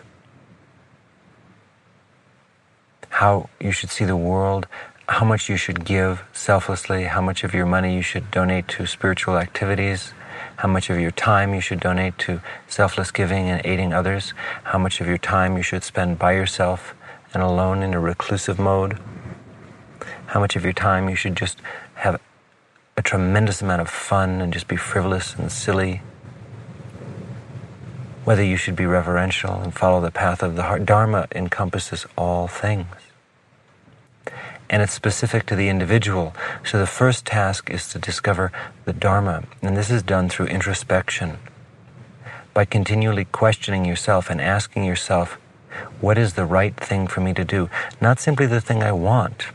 how 3.11 3.49
you 3.61 3.71
should 3.71 3.89
see 3.89 4.05
the 4.05 4.17
world, 4.17 4.67
how 5.07 5.25
much 5.25 5.49
you 5.49 5.57
should 5.57 5.85
give 5.85 6.25
selflessly, 6.33 7.05
how 7.05 7.21
much 7.21 7.45
of 7.45 7.55
your 7.55 7.67
money 7.67 7.95
you 7.95 8.03
should 8.03 8.33
donate 8.33 8.67
to 8.67 8.85
spiritual 8.85 9.39
activities, 9.39 10.13
how 10.57 10.67
much 10.67 10.91
of 10.91 10.99
your 10.99 11.13
time 11.13 11.55
you 11.55 11.61
should 11.61 11.79
donate 11.79 12.19
to 12.19 12.41
selfless 12.67 13.13
giving 13.13 13.49
and 13.49 13.65
aiding 13.65 13.93
others, 13.93 14.35
how 14.65 14.79
much 14.79 15.01
of 15.01 15.07
your 15.07 15.19
time 15.19 15.57
you 15.57 15.63
should 15.63 15.85
spend 15.85 16.19
by 16.19 16.33
yourself 16.33 16.97
and 17.33 17.45
alone 17.45 17.81
in 17.81 17.95
a 17.95 18.01
reclusive 18.01 18.59
mode, 18.59 18.99
how 20.27 20.41
much 20.41 20.57
of 20.57 20.65
your 20.65 20.73
time 20.73 21.09
you 21.09 21.15
should 21.15 21.37
just 21.37 21.61
a 22.97 23.03
tremendous 23.03 23.61
amount 23.61 23.81
of 23.81 23.91
fun 23.91 24.41
and 24.41 24.53
just 24.53 24.69
be 24.69 24.77
frivolous 24.77 25.35
and 25.35 25.51
silly 25.51 26.03
whether 28.25 28.43
you 28.43 28.57
should 28.57 28.77
be 28.77 28.87
reverential 28.87 29.55
and 29.55 29.75
follow 29.75 30.01
the 30.01 30.11
path 30.11 30.43
of 30.43 30.57
the 30.57 30.63
heart. 30.63 30.87
Dharma 30.87 31.27
encompasses 31.35 32.07
all 32.17 32.49
things. 32.49 32.87
And 34.71 34.83
it's 34.83 34.95
specific 34.95 35.45
to 35.47 35.57
the 35.57 35.69
individual. 35.69 36.35
So 36.65 36.79
the 36.79 36.87
first 36.87 37.27
task 37.27 37.71
is 37.71 37.89
to 37.91 37.99
discover 37.99 38.51
the 38.87 38.95
Dharma. 38.95 39.45
And 39.61 39.77
this 39.77 39.91
is 39.91 40.03
done 40.03 40.31
through 40.31 40.47
introspection. 40.47 41.39
By 42.55 42.65
continually 42.65 43.27
questioning 43.27 43.85
yourself 43.85 44.31
and 44.31 44.41
asking 44.41 44.85
yourself, 44.85 45.39
what 46.01 46.17
is 46.17 46.35
the 46.35 46.47
right 46.47 46.75
thing 46.75 47.07
for 47.07 47.21
me 47.21 47.35
to 47.35 47.45
do? 47.45 47.69
Not 48.01 48.21
simply 48.21 48.47
the 48.47 48.61
thing 48.61 48.83
I 48.83 48.93
want, 48.93 49.49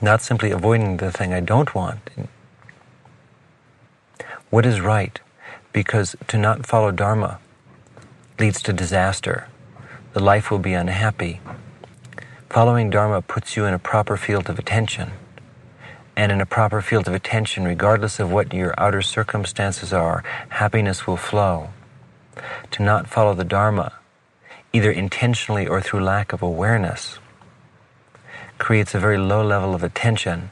not 0.00 0.22
simply 0.22 0.50
avoiding 0.50 0.98
the 0.98 1.10
thing 1.10 1.32
I 1.32 1.40
don't 1.40 1.74
want. 1.74 1.98
What 4.52 4.66
is 4.66 4.82
right? 4.82 5.18
Because 5.72 6.14
to 6.28 6.36
not 6.36 6.66
follow 6.66 6.90
Dharma 6.90 7.38
leads 8.38 8.60
to 8.64 8.74
disaster. 8.74 9.48
The 10.12 10.20
life 10.20 10.50
will 10.50 10.58
be 10.58 10.74
unhappy. 10.74 11.40
Following 12.50 12.90
Dharma 12.90 13.22
puts 13.22 13.56
you 13.56 13.64
in 13.64 13.72
a 13.72 13.78
proper 13.78 14.18
field 14.18 14.50
of 14.50 14.58
attention. 14.58 15.12
And 16.14 16.30
in 16.30 16.42
a 16.42 16.44
proper 16.44 16.82
field 16.82 17.08
of 17.08 17.14
attention, 17.14 17.64
regardless 17.64 18.20
of 18.20 18.30
what 18.30 18.52
your 18.52 18.74
outer 18.76 19.00
circumstances 19.00 19.90
are, 19.90 20.22
happiness 20.50 21.06
will 21.06 21.16
flow. 21.16 21.70
To 22.72 22.82
not 22.82 23.08
follow 23.08 23.32
the 23.32 23.44
Dharma, 23.44 23.94
either 24.74 24.92
intentionally 24.92 25.66
or 25.66 25.80
through 25.80 26.04
lack 26.04 26.34
of 26.34 26.42
awareness, 26.42 27.18
creates 28.58 28.94
a 28.94 29.00
very 29.00 29.16
low 29.16 29.42
level 29.42 29.74
of 29.74 29.82
attention. 29.82 30.50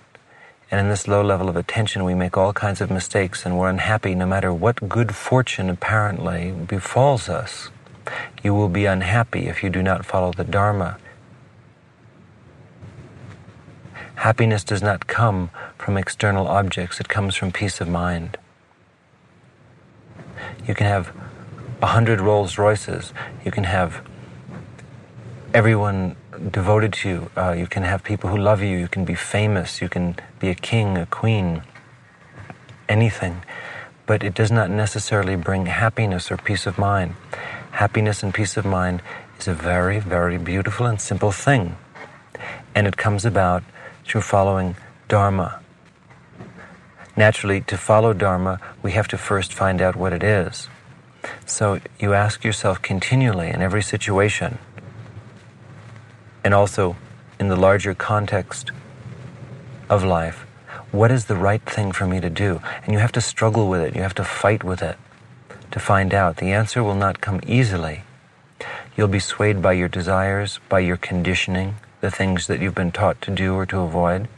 And 0.71 0.81
in 0.81 0.89
this 0.89 1.09
low 1.09 1.23
level 1.23 1.49
of 1.49 1.57
attention, 1.57 2.05
we 2.05 2.15
make 2.15 2.37
all 2.37 2.53
kinds 2.53 2.81
of 2.81 2.91
mistakes 2.91 3.45
and 3.45 3.59
we're 3.59 3.69
unhappy 3.69 4.15
no 4.15 4.27
matter 4.27 4.55
what 4.55 4.89
good 4.89 5.15
fortune 5.17 5.69
apparently 5.69 6.53
befalls 6.53 7.29
us. 7.29 7.71
You 8.43 8.55
will 8.55 8.69
be 8.69 8.87
unhappy 8.87 9.49
if 9.49 9.63
you 9.63 9.71
do 9.71 9.83
not 9.83 10.07
follow 10.07 10.33
the 10.33 10.45
Dharma. 10.45 10.99
Happiness 14.15 14.63
does 14.63 14.83
not 14.83 15.07
come 15.07 15.51
from 15.79 15.97
external 15.97 16.47
objects, 16.47 17.01
it 17.01 17.09
comes 17.09 17.35
from 17.35 17.53
peace 17.53 17.81
of 17.81 17.89
mind. 17.89 18.37
You 20.67 20.75
can 20.75 20.87
have 20.87 21.11
a 21.83 21.87
hundred 21.87 22.21
Rolls 22.21 22.59
Royces, 22.59 23.13
you 23.45 23.51
can 23.51 23.65
have 23.65 24.03
everyone 25.55 26.17
devoted 26.51 26.93
to 26.95 27.09
you, 27.09 27.31
uh, 27.37 27.53
you 27.53 27.67
can 27.67 27.83
have 27.83 28.03
people 28.03 28.31
who 28.31 28.37
love 28.37 28.63
you, 28.63 28.77
you 28.77 28.89
can 28.89 29.05
be 29.05 29.15
famous, 29.15 29.81
you 29.81 29.89
can 29.89 30.17
be 30.39 30.49
a 30.49 30.55
king, 30.55 30.97
a 30.97 31.07
queen, 31.07 31.63
anything. 32.89 33.43
But 34.07 34.25
it 34.25 34.35
does 34.35 34.51
not 34.51 34.71
necessarily 34.71 35.37
bring 35.37 35.67
happiness 35.67 36.31
or 36.31 36.37
peace 36.37 36.67
of 36.67 36.79
mind 36.79 37.15
happiness 37.73 38.23
and 38.23 38.35
peace 38.35 38.57
of 38.57 38.65
mind 38.67 39.01
is 39.39 39.49
a 39.49 39.55
very, 39.55 39.99
very 39.99 40.39
beautiful 40.39 40.87
and 40.87 41.01
simple 41.01 41.33
thing. 41.33 41.77
And 42.75 42.87
it 42.87 42.97
comes 42.97 43.25
about 43.25 43.63
through 44.05 44.21
following 44.23 44.77
Dharma. 45.09 45.61
Naturally, 47.17 47.61
to 47.63 47.77
follow 47.77 48.13
Dharma, 48.13 48.61
we 48.83 48.93
have 48.93 49.09
to 49.09 49.19
first 49.19 49.53
find 49.53 49.81
out 49.81 49.97
what 49.97 50.13
it 50.13 50.23
is. 50.23 50.69
So 51.45 51.81
you 51.99 52.15
ask 52.15 52.45
yourself 52.45 52.81
continually 52.81 53.49
in 53.49 53.63
every 53.63 53.83
situation, 53.83 54.59
and 56.45 56.55
also 56.55 56.97
in 57.39 57.49
the 57.49 57.57
larger 57.57 57.95
context 57.95 58.71
of 59.89 60.05
life, 60.05 60.47
what 60.93 61.11
is 61.11 61.27
the 61.27 61.37
right 61.37 61.63
thing 61.63 61.93
for 61.93 62.07
me 62.07 62.21
to 62.21 62.31
do? 62.31 62.61
And 62.85 62.93
you 62.93 62.99
have 62.99 63.13
to 63.13 63.21
struggle 63.21 63.69
with 63.69 63.81
it, 63.81 63.95
you 63.95 64.03
have 64.03 64.15
to 64.17 64.25
fight 64.25 64.65
with 64.65 64.83
it 64.83 64.97
to 65.71 65.79
find 65.79 66.13
out. 66.13 66.39
The 66.39 66.53
answer 66.53 66.83
will 66.83 66.95
not 66.95 67.21
come 67.21 67.41
easily. 67.47 68.03
You'll 68.97 69.09
be 69.09 69.21
swayed 69.21 69.63
by 69.63 69.73
your 69.73 69.89
desires, 69.89 70.61
by 70.69 70.81
your 70.81 70.97
conditioning, 70.97 71.77
the 72.01 72.11
things 72.11 72.47
that 72.49 72.61
you've 72.61 72.75
been 72.75 72.93
taught 72.93 73.21
to 73.23 73.31
do 73.31 73.55
or 73.55 73.67
to 73.67 73.81
avoid. 73.81 74.29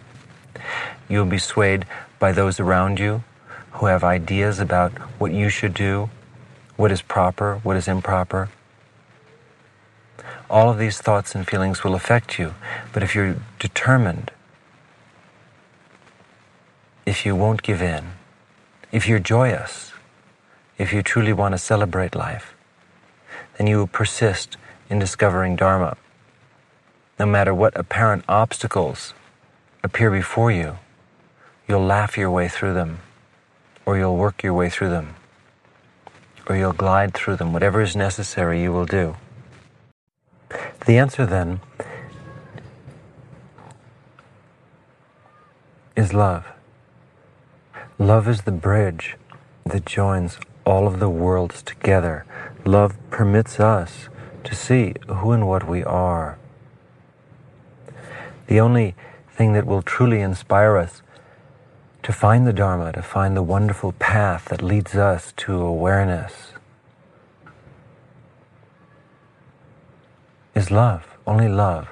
You 1.09 1.19
will 1.19 1.27
be 1.27 1.39
swayed 1.39 1.87
by 2.19 2.33
those 2.33 2.61
around 2.61 3.01
you 3.01 3.25
who 3.73 3.87
have 3.87 4.05
ideas 4.05 4.61
about 4.61 4.93
what 5.19 5.33
you 5.33 5.49
should 5.49 5.75
do, 5.75 6.11
what 6.77 6.93
is 6.93 7.03
proper, 7.03 7.57
what 7.63 7.77
is 7.77 7.89
improper. 7.89 8.51
All 10.53 10.69
of 10.69 10.77
these 10.77 11.01
thoughts 11.01 11.35
and 11.35 11.49
feelings 11.49 11.83
will 11.83 11.95
affect 11.95 12.39
you, 12.39 12.55
but 12.93 13.03
if 13.03 13.15
you're 13.15 13.37
determined, 13.59 14.31
if 17.07 17.25
you 17.25 17.35
won't 17.35 17.63
give 17.63 17.81
in, 17.81 18.13
if 18.93 19.09
you're 19.09 19.19
joyous, 19.19 19.93
if 20.77 20.93
you 20.93 21.03
truly 21.03 21.33
want 21.33 21.53
to 21.53 21.59
celebrate 21.59 22.15
life, 22.15 22.55
then 23.57 23.67
you 23.67 23.79
will 23.79 23.87
persist 23.87 24.59
in 24.91 24.99
discovering 24.99 25.57
Dharma. 25.57 25.97
No 27.19 27.25
matter 27.25 27.55
what 27.55 27.75
apparent 27.75 28.23
obstacles 28.29 29.15
appear 29.83 30.11
before 30.11 30.53
you, 30.53 30.77
you'll 31.67 31.87
laugh 31.87 32.19
your 32.19 32.31
way 32.31 32.49
through 32.49 32.75
them, 32.75 32.99
or 33.87 33.97
you'll 33.97 34.19
work 34.19 34.43
your 34.43 34.53
way 34.53 34.69
through 34.69 34.91
them, 34.91 35.15
or 36.47 36.57
you'll 36.57 36.75
glide 36.75 37.15
through 37.15 37.37
them. 37.37 37.55
Whatever 37.55 37.81
is 37.81 37.97
necessary, 37.97 38.61
you 38.61 38.71
will 38.71 38.85
do. 38.85 39.17
The 40.85 40.99
answer 40.99 41.27
then 41.27 41.61
is 45.95 46.13
love. 46.13 46.47
Love 47.99 48.27
is 48.27 48.43
the 48.43 48.51
bridge 48.51 49.17
that 49.65 49.87
joins 49.87 50.39
all 50.67 50.89
of 50.89 50.99
the 50.99 51.09
worlds 51.09 51.63
together. 51.63 52.25
Love 52.65 52.97
permits 53.11 53.61
us 53.61 54.09
to 54.43 54.57
see 54.57 54.95
who 55.07 55.31
and 55.31 55.47
what 55.47 55.69
we 55.69 55.85
are. 55.85 56.37
The 58.49 58.59
only 58.59 58.97
thing 59.31 59.53
that 59.53 59.67
will 59.67 59.83
truly 59.83 60.21
inspire 60.21 60.77
us 60.77 61.01
to 62.03 62.13
find 62.13 62.45
the 62.45 62.53
Dharma, 62.53 62.93
to 62.93 63.03
find 63.03 63.37
the 63.37 63.43
wonderful 63.43 63.93
path 63.93 64.47
that 64.47 64.63
leads 64.63 64.97
us 64.97 65.33
to 65.37 65.61
awareness, 65.61 66.52
is 70.55 70.71
love. 70.71 71.07
Only 71.27 71.49
love 71.49 71.89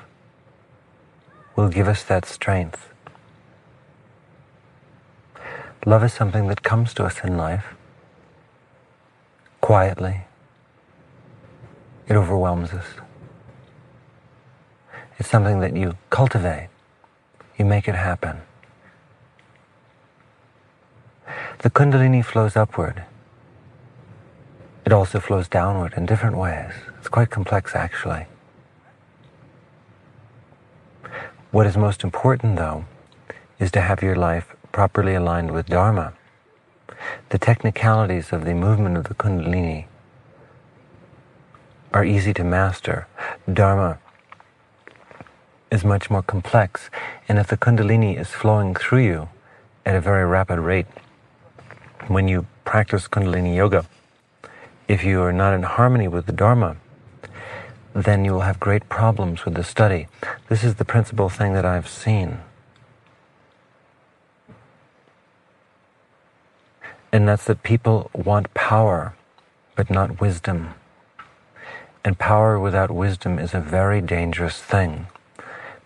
will 1.56 1.68
give 1.68 1.88
us 1.88 2.02
that 2.04 2.24
strength. 2.24 2.88
Love 5.86 6.04
is 6.04 6.12
something 6.12 6.48
that 6.48 6.62
comes 6.62 6.92
to 6.94 7.04
us 7.04 7.20
in 7.24 7.36
life 7.36 7.74
quietly. 9.60 10.22
It 12.08 12.16
overwhelms 12.16 12.70
us. 12.72 12.86
It's 15.18 15.28
something 15.28 15.60
that 15.60 15.76
you 15.76 15.96
cultivate. 16.10 16.68
You 17.58 17.64
make 17.64 17.86
it 17.88 17.94
happen. 17.94 18.40
The 21.58 21.70
Kundalini 21.70 22.24
flows 22.24 22.56
upward. 22.56 23.04
It 24.86 24.92
also 24.92 25.20
flows 25.20 25.46
downward 25.46 25.92
in 25.94 26.06
different 26.06 26.36
ways. 26.36 26.72
It's 26.98 27.08
quite 27.08 27.30
complex, 27.30 27.76
actually. 27.76 28.26
What 31.52 31.66
is 31.66 31.76
most 31.76 32.04
important, 32.04 32.54
though, 32.54 32.84
is 33.58 33.72
to 33.72 33.80
have 33.80 34.04
your 34.04 34.14
life 34.14 34.54
properly 34.70 35.16
aligned 35.16 35.50
with 35.50 35.66
Dharma. 35.66 36.12
The 37.30 37.40
technicalities 37.40 38.32
of 38.32 38.44
the 38.44 38.54
movement 38.54 38.96
of 38.96 39.04
the 39.08 39.14
Kundalini 39.14 39.86
are 41.92 42.04
easy 42.04 42.32
to 42.34 42.44
master. 42.44 43.08
Dharma 43.52 43.98
is 45.72 45.82
much 45.84 46.08
more 46.08 46.22
complex, 46.22 46.88
and 47.28 47.36
if 47.36 47.48
the 47.48 47.56
Kundalini 47.56 48.16
is 48.16 48.28
flowing 48.28 48.76
through 48.76 49.04
you 49.04 49.28
at 49.84 49.96
a 49.96 50.00
very 50.00 50.24
rapid 50.24 50.60
rate, 50.60 50.86
when 52.06 52.28
you 52.28 52.46
practice 52.64 53.08
Kundalini 53.08 53.56
Yoga, 53.56 53.86
if 54.86 55.02
you 55.02 55.20
are 55.22 55.32
not 55.32 55.52
in 55.52 55.64
harmony 55.64 56.06
with 56.06 56.26
the 56.26 56.32
Dharma, 56.32 56.76
then 57.94 58.24
you 58.24 58.32
will 58.32 58.40
have 58.40 58.60
great 58.60 58.88
problems 58.88 59.44
with 59.44 59.54
the 59.54 59.64
study. 59.64 60.06
This 60.48 60.64
is 60.64 60.76
the 60.76 60.84
principal 60.84 61.28
thing 61.28 61.52
that 61.54 61.64
I've 61.64 61.88
seen 61.88 62.40
And 67.12 67.26
that's 67.26 67.44
that 67.44 67.62
people 67.62 68.10
want 68.14 68.54
power, 68.54 69.14
but 69.74 69.90
not 69.90 70.20
wisdom. 70.20 70.74
And 72.04 72.18
power 72.18 72.58
without 72.58 72.90
wisdom 72.90 73.38
is 73.38 73.52
a 73.52 73.60
very 73.60 74.00
dangerous 74.00 74.62
thing. 74.62 75.08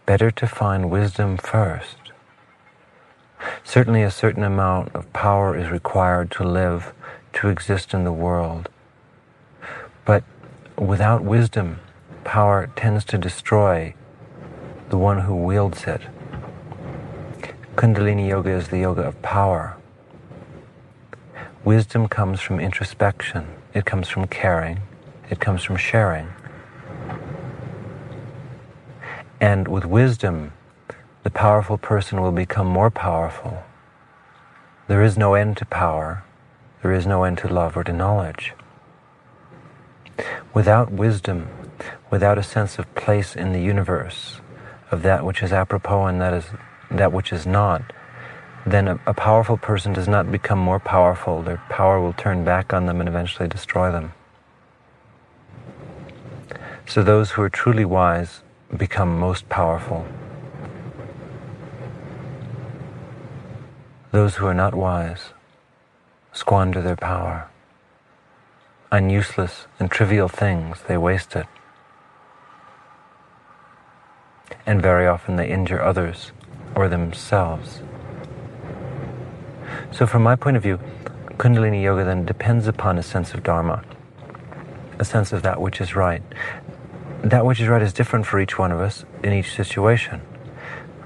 Better 0.05 0.31
to 0.33 0.47
find 0.47 0.91
wisdom 0.91 1.39
first. 1.39 1.97
Certainly, 3.63 4.03
a 4.03 4.11
certain 4.11 4.43
amount 4.43 4.95
of 4.95 5.11
power 5.13 5.57
is 5.57 5.71
required 5.71 6.31
to 6.33 6.45
live, 6.45 6.93
to 7.35 7.49
exist 7.49 7.95
in 7.95 8.05
the 8.05 8.13
world. 8.13 8.69
But 10.05 10.25
without 10.77 11.25
wisdom, 11.25 11.81
power 12.25 12.71
tends 12.75 13.05
to 13.07 13.19
destroy 13.19 13.95
the 14.89 14.99
one 14.99 15.21
who 15.21 15.35
wields 15.35 15.85
it. 15.85 16.03
Kundalini 17.77 18.29
Yoga 18.29 18.51
is 18.51 18.69
the 18.69 18.79
yoga 18.79 19.03
of 19.03 19.21
power. 19.23 19.77
Wisdom 21.65 22.09
comes 22.09 22.41
from 22.41 22.61
introspection, 22.61 23.47
it 23.73 23.85
comes 23.85 24.09
from 24.09 24.27
caring, 24.27 24.81
it 25.31 25.41
comes 25.41 25.63
from 25.63 25.77
sharing. 25.77 26.29
And 29.41 29.69
with 29.69 29.85
wisdom, 29.85 30.53
the 31.23 31.31
powerful 31.31 31.79
person 31.79 32.21
will 32.21 32.33
become 32.33 32.67
more 32.67 32.91
powerful. 32.91 33.63
There 34.89 35.03
is 35.03 35.17
no 35.17 35.35
end 35.35 35.57
to 35.59 35.65
power, 35.65 36.23
there 36.83 36.93
is 36.93 37.07
no 37.07 37.25
end 37.25 37.39
to 37.39 37.49
love 37.49 37.77
or 37.77 37.85
to 37.85 37.93
knowledge. 37.93 38.53
Without 40.53 40.93
wisdom, 40.93 41.49
without 42.11 42.39
a 42.39 42.43
sense 42.43 42.79
of 42.79 42.95
place 42.95 43.35
in 43.37 43.53
the 43.53 43.61
universe, 43.61 44.41
of 44.91 45.03
that 45.03 45.25
which 45.25 45.43
is 45.43 45.53
apropos 45.53 46.07
and 46.07 46.21
that 46.21 46.33
is 46.33 46.47
that 46.91 47.13
which 47.13 47.33
is 47.33 47.47
not, 47.47 47.93
then 48.67 48.89
a, 48.89 49.01
a, 49.07 49.15
powerful 49.15 49.57
person 49.57 49.93
does 49.93 50.09
not 50.09 50.31
become 50.31 50.59
more 50.59 50.79
powerful. 50.79 51.43
Their 51.43 51.63
power 51.69 52.01
will 52.01 52.13
turn 52.13 52.45
back 52.45 52.73
on 52.73 52.87
them 52.87 53.01
and 53.01 53.09
eventually 53.09 53.49
destroy 53.49 53.91
them. 53.91 54.13
So 56.87 57.03
those 57.03 57.33
who 57.33 57.43
are 57.43 57.51
truly 57.51 57.85
wise 57.85 58.43
become 58.77 59.19
most 59.19 59.49
powerful. 59.49 60.07
Those 64.13 64.37
who 64.37 64.47
are 64.47 64.55
not 64.55 64.75
wise 64.75 65.33
squander 66.33 66.83
their 66.83 66.97
power. 66.97 67.49
On 68.91 69.09
useless 69.09 69.67
and 69.79 69.91
trivial 69.91 70.29
things, 70.29 70.79
they 70.87 70.97
waste 70.97 71.35
it. 71.37 71.47
And 74.67 74.81
very 74.81 75.07
often 75.07 75.37
they 75.37 75.49
injure 75.49 75.83
others 75.83 76.33
or 76.75 76.89
themselves. 76.89 77.81
So, 79.91 80.07
from 80.07 80.23
my 80.23 80.37
point 80.37 80.57
of 80.57 80.63
view, 80.63 80.79
Kundalini 81.37 81.83
Yoga 81.83 82.05
then 82.05 82.25
depends 82.25 82.67
upon 82.67 82.97
a 82.97 83.03
sense 83.03 83.35
of 83.35 83.43
Dharma, 83.43 83.85
a 84.99 85.05
sense 85.05 85.33
of 85.33 85.43
that 85.43 85.61
which 85.61 85.81
is 85.81 85.95
right. 85.95 86.23
That 87.23 87.45
which 87.45 87.61
is 87.61 87.69
right 87.69 87.83
is 87.83 87.93
different 87.93 88.27
for 88.27 88.41
each 88.41 88.59
one 88.59 88.73
of 88.73 88.81
us 88.81 89.05
in 89.23 89.33
each 89.33 89.55
situation. 89.55 90.21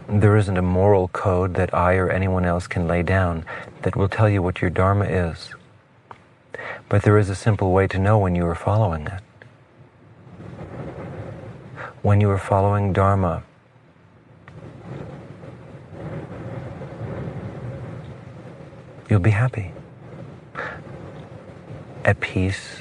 There 0.09 0.37
isn't 0.37 0.57
a 0.57 0.63
moral 0.63 1.09
code 1.09 1.55
that 1.55 1.75
I 1.75 1.95
or 1.95 2.11
anyone 2.11 2.45
else 2.45 2.67
can 2.67 2.87
lay 2.87 3.03
down 3.03 3.45
that 3.83 3.97
will 3.97 4.09
tell 4.09 4.29
you 4.29 4.43
what 4.43 4.61
your 4.61 4.71
Dharma 4.71 5.05
is. 5.05 5.51
But 6.89 7.03
there 7.03 7.19
is 7.19 7.29
a 7.29 7.35
simple 7.35 7.73
way 7.73 7.87
to 7.89 7.99
know 7.99 8.19
when 8.19 8.35
you 8.35 8.47
are 8.47 8.55
following 8.55 9.07
it. 9.07 9.23
When 12.03 12.21
you 12.21 12.31
are 12.31 12.39
following 12.39 12.93
Dharma, 12.93 13.43
you'll 19.09 19.21
be 19.21 19.31
happy. 19.31 19.73
At 22.05 22.21
peace, 22.21 22.79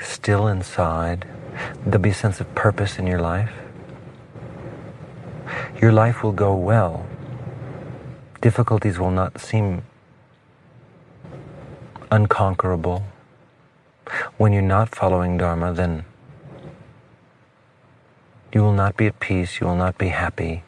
still 0.00 0.46
inside. 0.46 1.26
There'll 1.84 1.98
be 1.98 2.10
a 2.10 2.14
sense 2.14 2.40
of 2.40 2.54
purpose 2.54 2.98
in 2.98 3.06
your 3.06 3.20
life. 3.20 3.52
Your 5.80 5.92
life 5.92 6.22
will 6.22 6.32
go 6.32 6.54
well. 6.54 7.06
Difficulties 8.40 8.98
will 8.98 9.10
not 9.10 9.40
seem 9.40 9.82
unconquerable. 12.10 13.04
When 14.36 14.52
you're 14.52 14.62
not 14.62 14.94
following 14.94 15.38
Dharma, 15.38 15.72
then 15.72 16.04
you 18.52 18.62
will 18.62 18.72
not 18.72 18.96
be 18.96 19.06
at 19.06 19.20
peace, 19.20 19.60
you 19.60 19.66
will 19.66 19.76
not 19.76 19.96
be 19.96 20.08
happy. 20.08 20.64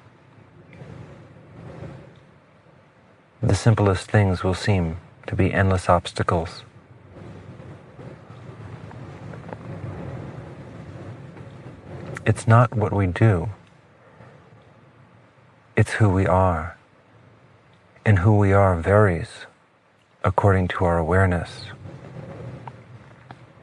The 3.42 3.54
simplest 3.54 4.10
things 4.10 4.44
will 4.44 4.54
seem 4.54 4.98
to 5.26 5.36
be 5.36 5.52
endless 5.52 5.88
obstacles. 5.88 6.64
It's 12.26 12.46
not 12.48 12.74
what 12.74 12.92
we 12.92 13.06
do, 13.08 13.50
it's 15.76 15.92
who 15.94 16.08
we 16.08 16.26
are. 16.26 16.76
and 18.04 18.18
who 18.20 18.36
we 18.36 18.52
are 18.52 18.76
varies 18.76 19.46
according 20.24 20.68
to 20.68 20.84
our 20.84 20.98
awareness. 20.98 21.66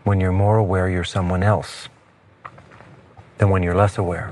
When 0.04 0.20
you're 0.22 0.32
more 0.32 0.58
aware, 0.58 0.90
you're 0.90 1.04
someone 1.04 1.44
else 1.44 1.90
than 3.38 3.50
when 3.50 3.64
you're 3.64 3.76
less 3.76 3.98
aware. 3.98 4.32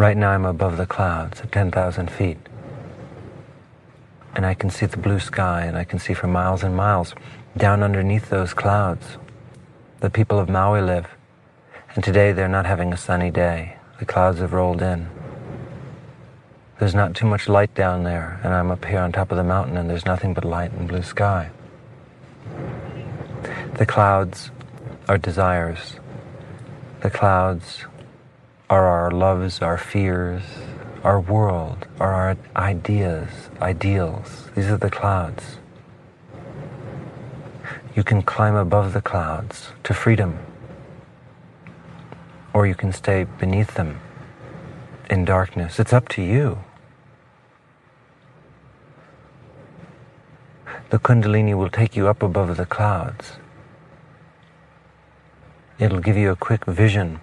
Right 0.00 0.16
now, 0.16 0.30
I'm 0.30 0.46
above 0.46 0.78
the 0.78 0.86
clouds 0.86 1.42
at 1.42 1.52
10,000 1.52 2.10
feet. 2.10 2.38
And 4.34 4.46
I 4.46 4.54
can 4.54 4.70
see 4.70 4.86
the 4.86 4.96
blue 4.96 5.18
sky, 5.20 5.66
and 5.66 5.76
I 5.76 5.84
can 5.84 5.98
see 5.98 6.14
for 6.14 6.26
miles 6.26 6.62
and 6.62 6.74
miles 6.74 7.14
down 7.54 7.82
underneath 7.82 8.30
those 8.30 8.54
clouds. 8.54 9.18
The 9.98 10.08
people 10.08 10.38
of 10.38 10.48
Maui 10.48 10.80
live. 10.80 11.06
And 11.94 12.02
today 12.02 12.32
they're 12.32 12.48
not 12.48 12.64
having 12.64 12.94
a 12.94 12.96
sunny 12.96 13.30
day. 13.30 13.76
The 13.98 14.06
clouds 14.06 14.38
have 14.38 14.54
rolled 14.54 14.80
in. 14.80 15.10
There's 16.78 16.94
not 16.94 17.14
too 17.14 17.26
much 17.26 17.46
light 17.46 17.74
down 17.74 18.04
there, 18.04 18.40
and 18.42 18.54
I'm 18.54 18.70
up 18.70 18.86
here 18.86 19.00
on 19.00 19.12
top 19.12 19.30
of 19.30 19.36
the 19.36 19.44
mountain, 19.44 19.76
and 19.76 19.90
there's 19.90 20.06
nothing 20.06 20.32
but 20.32 20.46
light 20.46 20.72
and 20.72 20.88
blue 20.88 21.02
sky. 21.02 21.50
The 23.74 23.84
clouds 23.84 24.50
are 25.10 25.18
desires. 25.18 25.96
The 27.02 27.10
clouds 27.10 27.84
are 28.70 28.86
our 28.86 29.10
loves, 29.10 29.60
our 29.60 29.76
fears, 29.76 30.42
our 31.02 31.20
world, 31.20 31.88
are 31.98 32.14
our 32.14 32.36
ideas, 32.54 33.28
ideals. 33.60 34.48
These 34.54 34.66
are 34.66 34.76
the 34.76 34.90
clouds. 34.90 35.58
You 37.96 38.04
can 38.04 38.22
climb 38.22 38.54
above 38.54 38.92
the 38.92 39.02
clouds 39.02 39.72
to 39.82 39.92
freedom, 39.92 40.38
or 42.54 42.64
you 42.64 42.76
can 42.76 42.92
stay 42.92 43.24
beneath 43.24 43.74
them 43.74 44.00
in 45.10 45.24
darkness. 45.24 45.80
It's 45.80 45.92
up 45.92 46.08
to 46.10 46.22
you. 46.22 46.60
The 50.90 51.00
Kundalini 51.00 51.56
will 51.56 51.70
take 51.70 51.96
you 51.96 52.06
up 52.06 52.22
above 52.22 52.56
the 52.56 52.66
clouds. 52.66 53.32
It'll 55.80 55.98
give 55.98 56.16
you 56.16 56.30
a 56.30 56.36
quick 56.36 56.64
vision 56.66 57.20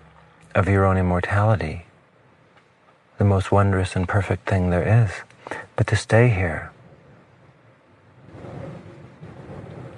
of 0.58 0.68
your 0.68 0.86
own 0.86 0.98
immortality, 0.98 1.86
the 3.20 3.24
most 3.24 3.52
wondrous 3.52 3.96
and 3.96 4.08
perfect 4.08 4.50
thing 4.50 4.72
there 4.72 5.06
is. 5.06 5.12
But 5.76 5.86
to 5.86 5.96
stay 5.96 6.30
here, 6.30 6.72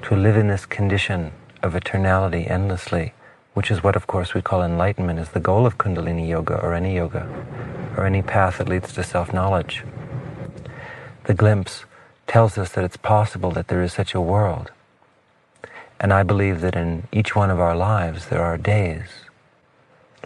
to 0.02 0.15
live 0.17 0.36
in 0.36 0.50
this 0.50 0.65
condition 0.65 1.32
of 1.63 1.76
eternality 1.76 2.52
endlessly, 2.52 3.13
which 3.54 3.72
is 3.72 3.82
what, 3.82 3.95
of 3.95 4.06
course, 4.06 4.34
we 4.34 4.41
call 4.41 4.62
enlightenment, 4.62 5.17
is 5.17 5.30
the 5.30 5.39
goal 5.39 5.65
of 5.65 5.78
Kundalini 5.78 6.28
Yoga 6.28 6.56
or 6.56 6.74
any 6.74 6.93
yoga, 6.93 7.26
or 7.95 8.06
any 8.06 8.22
path 8.22 8.58
that 8.58 8.67
leads 8.67 8.91
to 8.93 9.04
self 9.04 9.32
knowledge. 9.32 9.86
The 11.24 11.34
glimpse 11.34 11.86
tells 12.28 12.58
us 12.58 12.74
that 12.74 12.84
it's 12.84 12.98
possible 12.98 13.52
that 13.52 13.69
there 13.69 13.82
is 13.82 13.93
such 13.93 14.13
a 14.13 14.19
world. 14.19 14.72
And 16.02 16.12
I 16.12 16.24
believe 16.24 16.60
that 16.60 16.76
in 16.76 17.08
each 17.13 17.34
one 17.34 17.50
of 17.50 17.62
our 17.62 17.78
lives 17.78 18.26
there 18.26 18.43
are 18.43 18.58
days 18.58 19.29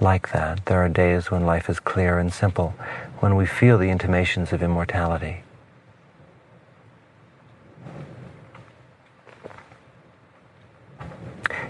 like 0.01 0.32
that. 0.32 0.65
There 0.65 0.84
are 0.84 0.89
days 0.89 1.32
when 1.32 1.45
life 1.45 1.69
is 1.69 1.79
clear 1.79 2.19
and 2.19 2.34
simple, 2.34 2.75
when 3.19 3.36
we 3.36 3.45
feel 3.45 3.77
the 3.77 3.89
intimations 3.89 4.51
of 4.51 4.62
immortality. 4.62 5.43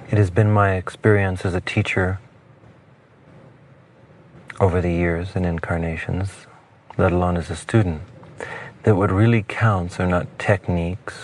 It 0.10 0.18
has 0.18 0.30
been 0.30 0.52
my 0.52 0.76
experience 0.76 1.44
as 1.44 1.56
a 1.56 1.62
teacher 1.62 2.20
over 4.60 4.80
the 4.80 4.92
years 4.92 5.36
and 5.36 5.46
incarnations, 5.46 6.46
let 6.98 7.12
alone 7.12 7.36
as 7.36 7.50
a 7.50 7.56
student, 7.56 8.02
that 8.84 8.96
what 8.96 9.12
really 9.12 9.44
counts 9.48 10.00
are 10.00 10.06
not 10.06 10.28
techniques. 10.38 11.16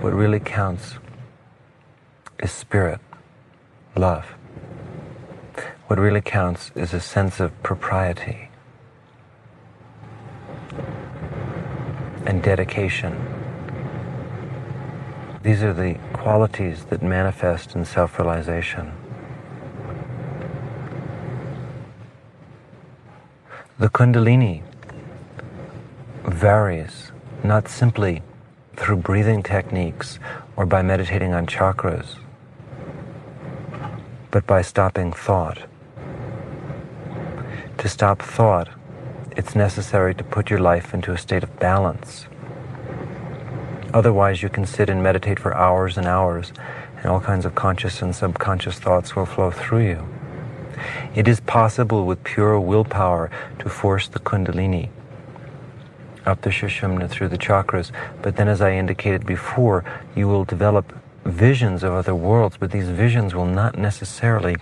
What 0.00 0.14
really 0.14 0.40
counts 0.40 0.94
is 2.38 2.52
spirit, 2.52 3.00
love. 3.96 4.26
What 5.86 5.98
really 5.98 6.20
counts 6.20 6.70
is 6.74 6.94
a 6.94 7.00
sense 7.00 7.40
of 7.40 7.62
propriety 7.62 8.48
and 12.26 12.42
dedication 12.42 13.42
these 15.42 15.64
are 15.64 15.72
the 15.72 15.98
qualities 16.12 16.84
that 16.84 17.02
manifest 17.02 17.74
in 17.74 17.84
self 17.84 18.16
realization. 18.16 18.92
The 23.80 23.88
Kundalini 23.88 24.62
varies 26.22 27.10
not 27.42 27.68
simply 27.68 28.22
through 28.76 28.98
breathing 28.98 29.42
techniques 29.42 30.20
or 30.54 30.64
by 30.64 30.80
meditating 30.80 31.34
on 31.34 31.46
chakras, 31.46 32.14
but 34.32 34.46
by 34.46 34.62
stopping 34.62 35.12
thought. 35.12 35.58
To 37.78 37.88
stop 37.88 38.20
thought, 38.20 38.68
it's 39.36 39.54
necessary 39.54 40.14
to 40.16 40.24
put 40.24 40.50
your 40.50 40.58
life 40.58 40.92
into 40.92 41.12
a 41.12 41.18
state 41.18 41.44
of 41.44 41.60
balance. 41.60 42.26
Otherwise, 43.94 44.42
you 44.42 44.48
can 44.48 44.66
sit 44.66 44.88
and 44.88 45.02
meditate 45.02 45.38
for 45.38 45.54
hours 45.54 45.98
and 45.98 46.06
hours, 46.06 46.52
and 46.96 47.06
all 47.06 47.20
kinds 47.20 47.44
of 47.44 47.54
conscious 47.54 48.00
and 48.02 48.16
subconscious 48.16 48.78
thoughts 48.78 49.14
will 49.14 49.26
flow 49.26 49.50
through 49.50 49.86
you. 49.86 50.08
It 51.14 51.28
is 51.28 51.40
possible 51.40 52.06
with 52.06 52.24
pure 52.24 52.58
willpower 52.58 53.30
to 53.58 53.68
force 53.68 54.08
the 54.08 54.18
Kundalini 54.18 54.88
up 56.24 56.40
the 56.42 56.50
Sushumna 56.50 57.08
through 57.08 57.28
the 57.28 57.38
chakras, 57.38 57.90
but 58.22 58.36
then, 58.36 58.48
as 58.48 58.60
I 58.60 58.72
indicated 58.72 59.26
before, 59.26 59.84
you 60.14 60.28
will 60.28 60.44
develop 60.44 60.92
visions 61.24 61.82
of 61.82 61.92
other 61.92 62.14
worlds, 62.14 62.56
but 62.58 62.70
these 62.70 62.88
visions 62.88 63.34
will 63.34 63.46
not 63.46 63.78
necessarily 63.78 64.56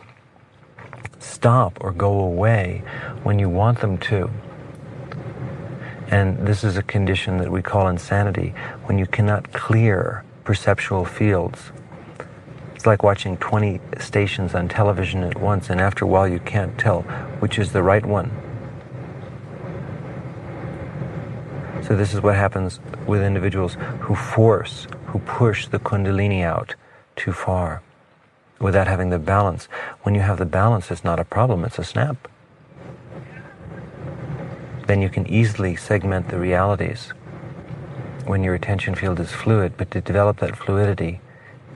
stop 1.19 1.79
or 1.81 1.93
go 1.93 2.21
away 2.21 2.83
when 3.23 3.39
you 3.39 3.49
want 3.49 3.81
them 3.81 3.99
to. 3.99 4.31
And 6.09 6.47
this 6.47 6.65
is 6.65 6.77
a 6.77 6.83
condition 6.83 7.39
that 7.39 7.51
we 7.51 7.63
call 7.63 7.87
insanity 7.87 8.53
when 8.85 8.99
you 8.99 9.07
cannot 9.07 9.53
clear 9.53 10.25
perceptual 10.45 11.05
fields. 11.05 11.71
It's 12.75 12.87
like 12.87 13.03
watching 13.03 13.37
20 13.37 13.81
stations 13.99 14.55
on 14.55 14.69
television 14.69 15.23
at 15.23 15.39
once, 15.39 15.71
and 15.71 15.81
after 15.81 16.05
a 16.05 16.09
while, 16.09 16.27
you 16.27 16.41
can't 16.41 16.77
tell 16.79 17.03
which 17.41 17.59
is 17.59 17.73
the 17.73 17.83
right 17.83 18.05
one. 18.05 18.31
So, 21.87 21.95
this 21.95 22.15
is 22.15 22.21
what 22.21 22.37
happens 22.37 22.81
with 23.07 23.23
individuals 23.23 23.77
who 24.01 24.15
force, 24.15 24.87
who 25.11 25.19
push 25.21 25.67
the 25.67 25.79
Kundalini 25.79 26.43
out 26.43 26.75
too 27.15 27.33
far 27.33 27.83
without 28.59 28.87
having 28.87 29.11
the 29.11 29.19
balance. 29.19 29.69
When 30.03 30.15
you 30.15 30.23
have 30.23 30.39
the 30.39 30.47
balance, 30.47 30.91
it's 30.91 31.05
not 31.05 31.21
a 31.21 31.25
problem, 31.25 31.65
it's 31.65 31.79
a 31.79 31.85
snap 31.85 32.29
then 34.91 35.01
you 35.01 35.09
can 35.09 35.25
easily 35.29 35.77
segment 35.77 36.31
the 36.31 36.37
realities 36.37 37.13
when 38.27 38.43
your 38.43 38.57
attention 38.57 38.93
field 38.97 39.21
is 39.21 39.31
fluid. 39.31 39.73
But 39.77 39.93
to 39.93 40.01
develop 40.01 40.39
that 40.39 40.57
fluidity, 40.57 41.21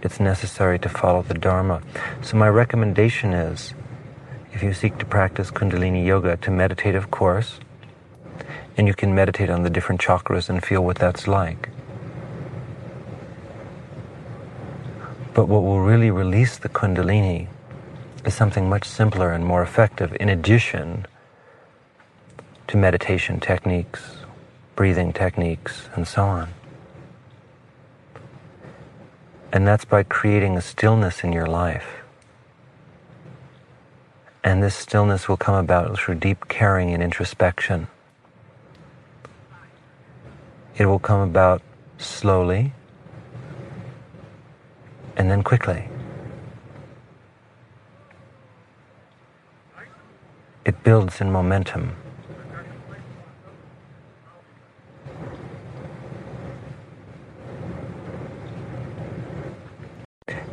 it's 0.02 0.18
necessary 0.18 0.80
to 0.80 0.88
follow 0.88 1.22
the 1.22 1.34
Dharma. 1.34 1.80
So, 2.22 2.36
my 2.36 2.48
recommendation 2.48 3.32
is 3.32 3.72
if 4.52 4.64
you 4.64 4.74
seek 4.74 4.98
to 4.98 5.04
practice 5.04 5.52
Kundalini 5.52 6.04
Yoga, 6.04 6.36
to 6.38 6.50
meditate, 6.50 6.96
of 6.96 7.12
course, 7.12 7.60
and 8.76 8.88
you 8.88 8.94
can 8.94 9.14
meditate 9.14 9.48
on 9.48 9.62
the 9.62 9.70
different 9.70 10.00
chakras 10.00 10.48
and 10.48 10.64
feel 10.64 10.82
what 10.82 10.98
that's 10.98 11.28
like. 11.28 11.68
But 15.34 15.48
what 15.48 15.64
will 15.64 15.80
really 15.80 16.12
release 16.12 16.56
the 16.56 16.68
Kundalini 16.68 17.48
is 18.24 18.34
something 18.34 18.68
much 18.68 18.84
simpler 18.84 19.32
and 19.32 19.44
more 19.44 19.62
effective, 19.62 20.16
in 20.20 20.28
addition 20.28 21.06
to 22.68 22.76
meditation 22.76 23.40
techniques, 23.40 24.18
breathing 24.76 25.12
techniques, 25.12 25.88
and 25.94 26.06
so 26.06 26.22
on. 26.22 26.54
And 29.52 29.66
that's 29.66 29.84
by 29.84 30.04
creating 30.04 30.56
a 30.56 30.60
stillness 30.60 31.24
in 31.24 31.32
your 31.32 31.46
life. 31.46 32.02
And 34.44 34.62
this 34.62 34.76
stillness 34.76 35.28
will 35.28 35.36
come 35.36 35.54
about 35.56 35.98
through 35.98 36.16
deep 36.16 36.48
caring 36.48 36.92
and 36.92 37.02
introspection. 37.02 37.88
It 40.76 40.86
will 40.86 40.98
come 40.98 41.20
about 41.20 41.60
slowly 41.98 42.72
and 45.16 45.30
then 45.30 45.42
quickly. 45.42 45.88
It 50.64 50.82
builds 50.82 51.20
in 51.20 51.30
momentum. 51.30 51.96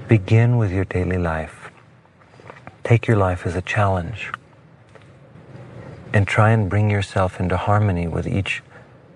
Begin 0.07 0.57
with 0.57 0.73
your 0.73 0.83
daily 0.83 1.17
life. 1.17 1.71
Take 2.83 3.07
your 3.07 3.15
life 3.15 3.47
as 3.47 3.55
a 3.55 3.61
challenge. 3.61 4.29
And 6.13 6.27
try 6.27 6.51
and 6.51 6.69
bring 6.69 6.89
yourself 6.89 7.39
into 7.39 7.55
harmony 7.55 8.09
with 8.09 8.27
each 8.27 8.61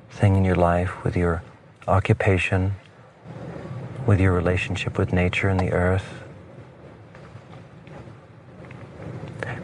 thing 0.09 0.37
in 0.37 0.45
your 0.45 0.55
life, 0.55 1.03
with 1.03 1.17
your 1.17 1.43
occupation, 1.85 2.75
with 4.05 4.19
your 4.19 4.33
relationship 4.33 4.97
with 4.97 5.11
nature 5.11 5.49
and 5.49 5.59
the 5.59 5.71
earth. 5.71 6.23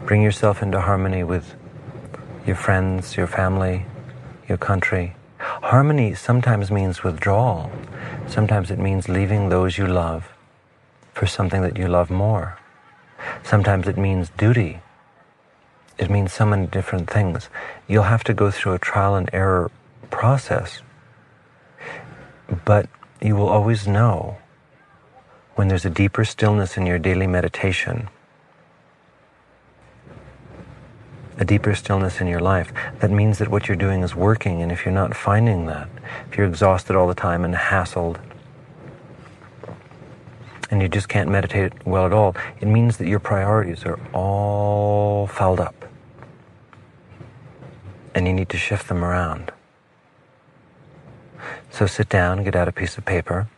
Bring 0.06 0.22
yourself 0.22 0.62
into 0.62 0.80
harmony 0.80 1.22
with 1.22 1.54
your 2.46 2.56
friends, 2.56 3.16
your 3.16 3.26
family, 3.26 3.86
your 4.48 4.58
country. 4.58 5.14
Harmony 5.38 6.14
sometimes 6.14 6.70
means 6.70 7.04
withdrawal. 7.04 7.70
Sometimes 8.26 8.70
it 8.70 8.78
means 8.78 9.08
leaving 9.08 9.48
those 9.48 9.78
you 9.78 9.86
love 9.86 10.28
for 11.14 11.26
something 11.26 11.62
that 11.62 11.76
you 11.76 11.86
love 11.86 12.10
more. 12.10 12.58
Sometimes 13.44 13.86
it 13.86 13.96
means 13.96 14.30
duty. 14.30 14.80
It 15.98 16.10
means 16.10 16.32
so 16.32 16.44
many 16.44 16.66
different 16.66 17.08
things. 17.08 17.48
You'll 17.86 18.04
have 18.04 18.24
to 18.24 18.34
go 18.34 18.50
through 18.50 18.74
a 18.74 18.78
trial 18.78 19.14
and 19.14 19.30
error 19.32 19.70
process. 20.10 20.80
But 22.64 22.88
you 23.22 23.36
will 23.36 23.48
always 23.48 23.86
know 23.86 24.36
when 25.54 25.68
there's 25.68 25.84
a 25.84 25.90
deeper 25.90 26.24
stillness 26.24 26.76
in 26.76 26.86
your 26.86 26.98
daily 26.98 27.26
meditation 27.26 28.08
a 31.38 31.44
deeper 31.44 31.74
stillness 31.74 32.20
in 32.20 32.26
your 32.26 32.40
life, 32.40 32.72
that 33.00 33.10
means 33.10 33.38
that 33.38 33.48
what 33.48 33.66
you're 33.66 33.76
doing 33.76 34.02
is 34.02 34.14
working. 34.14 34.62
And 34.62 34.70
if 34.70 34.84
you're 34.84 34.94
not 34.94 35.14
finding 35.14 35.66
that, 35.66 35.88
if 36.30 36.36
you're 36.36 36.46
exhausted 36.46 36.96
all 36.96 37.08
the 37.08 37.14
time 37.14 37.44
and 37.44 37.54
hassled, 37.54 38.20
and 40.70 40.80
you 40.80 40.88
just 40.88 41.08
can't 41.08 41.28
meditate 41.28 41.72
well 41.86 42.06
at 42.06 42.12
all, 42.12 42.34
it 42.60 42.66
means 42.66 42.96
that 42.96 43.08
your 43.08 43.18
priorities 43.18 43.84
are 43.84 43.98
all 44.12 45.26
fouled 45.26 45.60
up. 45.60 45.74
And 48.14 48.26
you 48.26 48.32
need 48.32 48.48
to 48.50 48.56
shift 48.58 48.88
them 48.88 49.04
around. 49.04 49.52
So 51.72 51.86
sit 51.86 52.10
down, 52.10 52.44
get 52.44 52.54
out 52.54 52.68
a 52.68 52.72
piece 52.72 52.98
of 52.98 53.06
paper, 53.06 53.48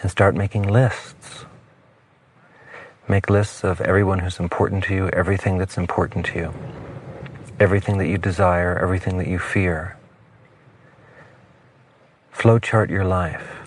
and 0.00 0.10
start 0.10 0.34
making 0.34 0.62
lists. 0.62 1.44
Make 3.08 3.28
lists 3.28 3.62
of 3.62 3.82
everyone 3.82 4.20
who's 4.20 4.40
important 4.40 4.84
to 4.84 4.94
you, 4.94 5.08
everything 5.10 5.58
that's 5.58 5.76
important 5.76 6.24
to 6.26 6.38
you, 6.38 6.54
everything 7.60 7.98
that 7.98 8.06
you 8.06 8.16
desire, 8.16 8.78
everything 8.78 9.18
that 9.18 9.26
you 9.26 9.38
fear. 9.38 9.98
Flowchart 12.32 12.88
your 12.88 13.04
life. 13.04 13.58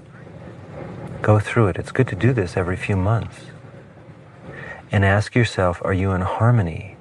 Go 1.22 1.38
through 1.40 1.68
it. 1.68 1.78
It's 1.78 1.92
good 1.92 2.08
to 2.08 2.16
do 2.16 2.34
this 2.34 2.58
every 2.58 2.76
few 2.76 2.96
months. 2.96 3.38
And 4.92 5.06
ask 5.06 5.36
yourself 5.36 5.80
are 5.86 5.94
you 5.94 6.12
in 6.14 6.22
harmony 6.22 6.98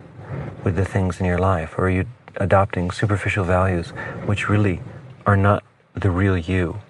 with 0.65 0.77
the 0.77 0.85
things 0.85 1.19
in 1.19 1.25
your 1.25 1.39
life? 1.39 1.79
Or 1.79 1.87
are 1.87 1.91
you 1.91 2.05
adopting 2.37 2.91
superficial 2.91 3.45
values 3.45 3.95
which 4.27 4.51
really 4.51 4.83
are 5.25 5.37
not 5.37 5.65
the 5.95 6.11
real 6.11 6.37
you? 6.37 6.81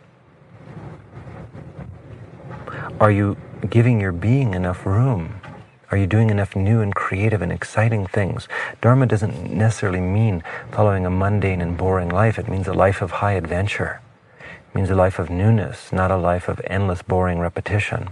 Are 3.00 3.10
you 3.10 3.36
giving 3.68 4.00
your 4.00 4.12
being 4.12 4.54
enough 4.54 4.86
room 4.86 5.40
are 5.92 5.98
you 5.98 6.06
doing 6.06 6.30
enough 6.30 6.56
new 6.56 6.80
and 6.80 6.94
creative 6.94 7.42
and 7.42 7.52
exciting 7.52 8.06
things? 8.06 8.48
Dharma 8.80 9.04
doesn't 9.04 9.52
necessarily 9.52 10.00
mean 10.00 10.42
following 10.70 11.04
a 11.04 11.10
mundane 11.10 11.60
and 11.60 11.76
boring 11.76 12.08
life. 12.08 12.38
It 12.38 12.48
means 12.48 12.66
a 12.66 12.72
life 12.72 13.02
of 13.02 13.10
high 13.10 13.32
adventure. 13.32 14.00
It 14.40 14.74
means 14.74 14.88
a 14.88 14.94
life 14.94 15.18
of 15.18 15.28
newness, 15.28 15.92
not 15.92 16.10
a 16.10 16.16
life 16.16 16.48
of 16.48 16.62
endless 16.64 17.02
boring 17.02 17.40
repetition. 17.40 18.08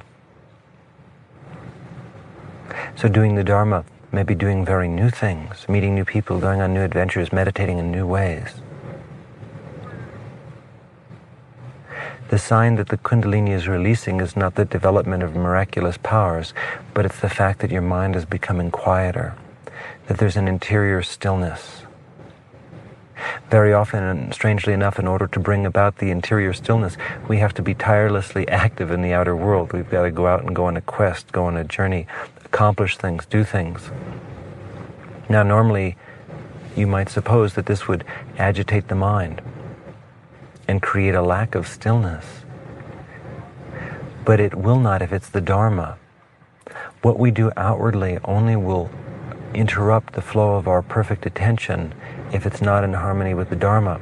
So 2.97 3.09
doing 3.09 3.35
the 3.37 3.45
Dharma 3.45 3.87
may 4.13 4.25
be 4.25 4.35
doing 4.35 4.63
very 4.63 4.87
new 4.87 5.09
things, 5.09 5.67
meeting 5.67 5.95
new 5.95 6.05
people, 6.05 6.39
going 6.39 6.61
on 6.61 6.75
new 6.75 6.83
adventures, 6.83 7.33
meditating 7.33 7.79
in 7.79 7.91
new 7.91 8.07
ways. 8.07 8.61
The 12.31 12.39
sign 12.39 12.77
that 12.77 12.91
the 12.91 12.97
Kundalini 12.97 13.51
is 13.51 13.67
releasing 13.67 14.21
is 14.21 14.37
not 14.37 14.55
the 14.55 14.65
development 14.65 15.25
of 15.25 15.35
miraculous 15.35 15.99
powers, 16.01 16.55
but 16.95 17.05
it's 17.05 17.19
the 17.19 17.29
fact 17.29 17.59
that 17.59 17.73
your 17.73 17.83
mind 17.83 18.15
is 18.15 18.25
becoming 18.25 18.71
quieter, 18.71 19.35
that 20.07 20.19
there's 20.19 20.37
an 20.37 20.47
interior 20.47 21.03
stillness. 21.03 21.83
Very 23.51 23.73
often, 23.73 24.05
and 24.05 24.33
strangely 24.33 24.73
enough, 24.73 24.97
in 25.01 25.09
order 25.09 25.27
to 25.27 25.41
bring 25.41 25.67
about 25.67 25.99
the 25.99 26.13
interior 26.13 26.53
stillness, 26.53 26.97
we 27.27 27.39
have 27.39 27.53
to 27.55 27.63
be 27.63 27.75
tirelessly 27.75 28.47
active 28.47 28.93
in 28.93 29.03
the 29.03 29.13
outer 29.13 29.35
world. 29.35 29.73
We've 29.73 29.91
got 29.91 30.03
to 30.03 30.13
go 30.13 30.29
out 30.29 30.45
and 30.45 30.55
go 30.55 30.67
on 30.67 30.77
a 30.77 30.83
quest, 30.83 31.33
go 31.33 31.47
on 31.47 31.57
a 31.57 31.65
journey, 31.65 32.07
accomplish 32.45 32.97
things, 32.97 33.27
do 33.27 33.43
things. 33.43 33.91
Now, 35.29 35.43
normally, 35.43 35.97
you 36.77 36.87
might 36.87 37.09
suppose 37.09 37.55
that 37.55 37.67
this 37.67 37.89
would 37.89 38.05
agitate 38.39 38.87
the 38.87 38.95
mind 38.95 39.43
and 40.71 40.81
create 40.81 41.17
a 41.17 41.21
lack 41.21 41.57
of 41.57 41.67
stillness. 41.67 42.25
But 44.25 44.39
it 44.39 44.55
will 44.55 44.79
not 44.79 45.03
if 45.03 45.13
it's 45.13 45.29
the 45.29 45.41
Dharma. 45.41 45.99
What 47.03 47.19
we 47.19 47.33
do 47.33 47.51
outwardly 47.57 48.21
only 48.25 48.55
will 48.55 48.89
interrupt 49.53 50.13
the 50.13 50.23
flow 50.23 50.55
of 50.55 50.69
our 50.69 50.81
perfect 50.81 51.27
attention 51.27 51.93
if 52.33 52.47
it's 52.47 52.63
not 52.63 52.85
in 52.85 52.93
harmony 52.93 53.35
with 53.35 53.51
the 53.51 53.57
Dharma. 53.57 54.01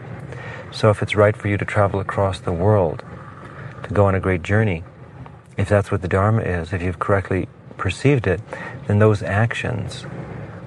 So 0.70 0.90
if 0.90 1.02
it's 1.02 1.16
right 1.16 1.34
for 1.34 1.48
you 1.48 1.56
to 1.56 1.64
travel 1.64 2.00
across 2.00 2.38
the 2.38 2.52
world, 2.52 3.02
to 3.84 3.94
go 3.94 4.04
on 4.04 4.14
a 4.14 4.20
great 4.20 4.42
journey, 4.42 4.84
if 5.56 5.70
that's 5.70 5.90
what 5.90 6.02
the 6.02 6.08
Dharma 6.08 6.42
is, 6.42 6.74
if 6.74 6.82
you've 6.82 6.98
correctly 6.98 7.48
perceived 7.78 8.26
it, 8.26 8.42
then 8.86 8.98
those 8.98 9.22
actions 9.22 10.04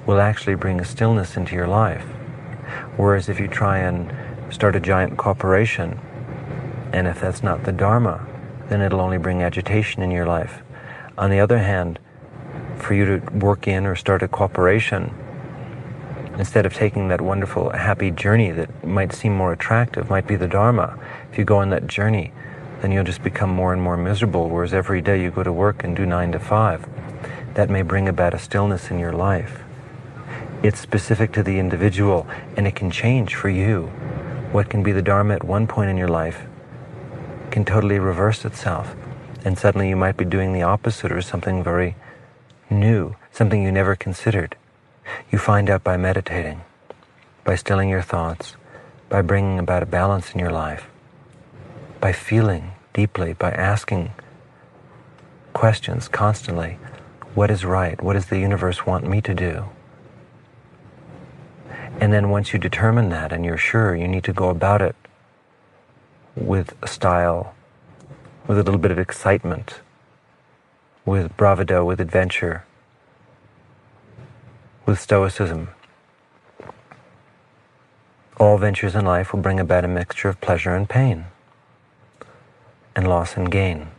will 0.07 0.19
actually 0.19 0.55
bring 0.55 0.79
a 0.79 0.85
stillness 0.85 1.37
into 1.37 1.53
your 1.53 1.67
life. 1.67 2.05
Whereas 2.97 3.29
if 3.29 3.39
you 3.39 3.47
try 3.47 3.77
and 3.77 4.11
start 4.51 4.75
a 4.75 4.79
giant 4.79 5.17
corporation. 5.17 5.99
And 6.93 7.07
if 7.07 7.21
that's 7.21 7.41
not 7.41 7.63
the 7.63 7.71
Dharma, 7.71 8.27
then 8.69 8.81
it'll 8.81 8.99
only 8.99 9.17
bring 9.17 9.41
agitation 9.41 10.01
in 10.01 10.11
your 10.11 10.25
life. 10.25 10.61
On 11.17 11.29
the 11.29 11.39
other 11.39 11.59
hand, 11.59 11.99
for 12.77 12.93
you 12.93 13.05
to 13.05 13.31
work 13.33 13.67
in 13.67 13.85
or 13.85 13.95
start 13.95 14.23
a 14.23 14.27
corporation, 14.27 15.13
instead 16.37 16.65
of 16.65 16.73
taking 16.73 17.07
that 17.07 17.21
wonderful, 17.21 17.69
happy 17.69 18.11
journey 18.11 18.51
that 18.51 18.85
might 18.85 19.13
seem 19.13 19.35
more 19.35 19.53
attractive, 19.53 20.09
might 20.09 20.27
be 20.27 20.35
the 20.35 20.47
Dharma, 20.47 20.99
if 21.31 21.37
you 21.37 21.45
go 21.45 21.57
on 21.57 21.69
that 21.69 21.87
journey, 21.87 22.33
then 22.81 22.91
you'll 22.91 23.03
just 23.03 23.23
become 23.23 23.49
more 23.49 23.73
and 23.73 23.81
more 23.81 23.97
miserable. 23.97 24.49
Whereas 24.49 24.73
every 24.73 25.01
day 25.01 25.21
you 25.21 25.31
go 25.31 25.43
to 25.43 25.53
work 25.53 25.83
and 25.83 25.95
do 25.95 26.05
nine 26.05 26.31
to 26.33 26.39
five, 26.39 26.87
that 27.53 27.69
may 27.69 27.83
bring 27.83 28.07
about 28.07 28.33
a 28.33 28.39
stillness 28.39 28.89
in 28.89 28.99
your 28.99 29.13
life. 29.13 29.61
It's 30.63 30.79
specific 30.79 31.31
to 31.33 31.43
the 31.43 31.57
individual 31.59 32.27
and 32.55 32.67
it 32.67 32.75
can 32.75 32.91
change 32.91 33.35
for 33.35 33.49
you 33.49 33.91
what 34.51 34.69
can 34.69 34.83
be 34.83 34.91
the 34.91 35.01
Dharma 35.01 35.35
at 35.35 35.43
one 35.43 35.65
point 35.65 35.89
in 35.89 35.97
your 35.97 36.09
life 36.09 36.45
can 37.51 37.63
totally 37.65 37.99
reverse 37.99 38.45
itself. 38.45 38.95
And 39.43 39.57
suddenly 39.57 39.89
you 39.89 39.95
might 39.95 40.17
be 40.17 40.25
doing 40.25 40.53
the 40.53 40.61
opposite 40.61 41.11
or 41.11 41.21
something 41.21 41.63
very 41.63 41.95
new, 42.69 43.15
something 43.31 43.63
you 43.63 43.71
never 43.71 43.95
considered. 43.95 44.55
You 45.31 45.39
find 45.39 45.69
out 45.69 45.83
by 45.83 45.97
meditating, 45.97 46.61
by 47.43 47.55
stilling 47.55 47.89
your 47.89 48.01
thoughts, 48.01 48.55
by 49.09 49.21
bringing 49.21 49.57
about 49.59 49.83
a 49.83 49.87
balance 49.87 50.31
in 50.33 50.39
your 50.39 50.51
life, 50.51 50.87
by 51.99 52.11
feeling 52.11 52.71
deeply, 52.93 53.33
by 53.33 53.51
asking 53.51 54.11
questions 55.53 56.07
constantly. 56.07 56.77
What 57.35 57.49
is 57.51 57.65
right? 57.65 58.01
What 58.01 58.13
does 58.13 58.27
the 58.27 58.39
universe 58.39 58.85
want 58.85 59.07
me 59.07 59.21
to 59.21 59.33
do? 59.33 59.69
And 62.01 62.11
then 62.11 62.31
once 62.31 62.51
you 62.51 62.57
determine 62.57 63.09
that 63.09 63.31
and 63.31 63.45
you're 63.45 63.57
sure, 63.57 63.95
you 63.95 64.07
need 64.07 64.23
to 64.23 64.33
go 64.33 64.49
about 64.49 64.81
it 64.81 64.95
with 66.35 66.73
style, 66.83 67.53
with 68.47 68.57
a 68.57 68.63
little 68.63 68.79
bit 68.79 68.89
of 68.89 68.97
excitement, 68.97 69.81
with 71.05 71.37
bravado, 71.37 71.85
with 71.85 72.01
adventure, 72.01 72.65
with 74.87 74.99
stoicism. 74.99 75.69
All 78.37 78.57
ventures 78.57 78.95
in 78.95 79.05
life 79.05 79.31
will 79.31 79.41
bring 79.41 79.59
about 79.59 79.85
a 79.85 79.87
mixture 79.87 80.27
of 80.27 80.41
pleasure 80.41 80.75
and 80.75 80.89
pain, 80.89 81.25
and 82.95 83.07
loss 83.07 83.37
and 83.37 83.51
gain. 83.51 83.89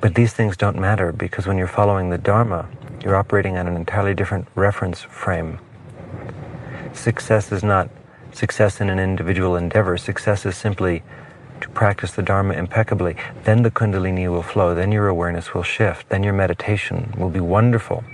But 0.00 0.14
these 0.14 0.32
things 0.32 0.56
don't 0.56 0.78
matter 0.78 1.10
because 1.10 1.48
when 1.48 1.58
you're 1.58 1.66
following 1.66 2.10
the 2.10 2.18
Dharma, 2.18 2.68
you're 3.02 3.16
operating 3.16 3.56
on 3.58 3.66
an 3.66 3.74
entirely 3.74 4.14
different 4.14 4.46
reference 4.54 5.02
frame 5.02 5.58
success 6.98 7.52
is 7.52 7.62
not 7.62 7.88
success 8.32 8.80
in 8.80 8.90
an 8.90 8.98
individual 8.98 9.56
endeavor. 9.56 9.96
Success 9.96 10.44
is 10.44 10.56
simply 10.56 11.02
to 11.60 11.68
practice 11.70 12.12
the 12.12 12.22
Dharma 12.22 12.54
impeccably. 12.54 13.16
Then 13.44 13.62
the 13.62 13.70
Kundalini 13.70 14.30
will 14.30 14.42
flow. 14.42 14.74
Then 14.74 14.92
your 14.92 15.08
awareness 15.08 15.54
will 15.54 15.62
shift. 15.62 16.08
Then 16.08 16.22
your 16.22 16.34
meditation 16.34 17.14
will 17.16 17.30
be 17.30 17.40
wonderful. 17.40 18.04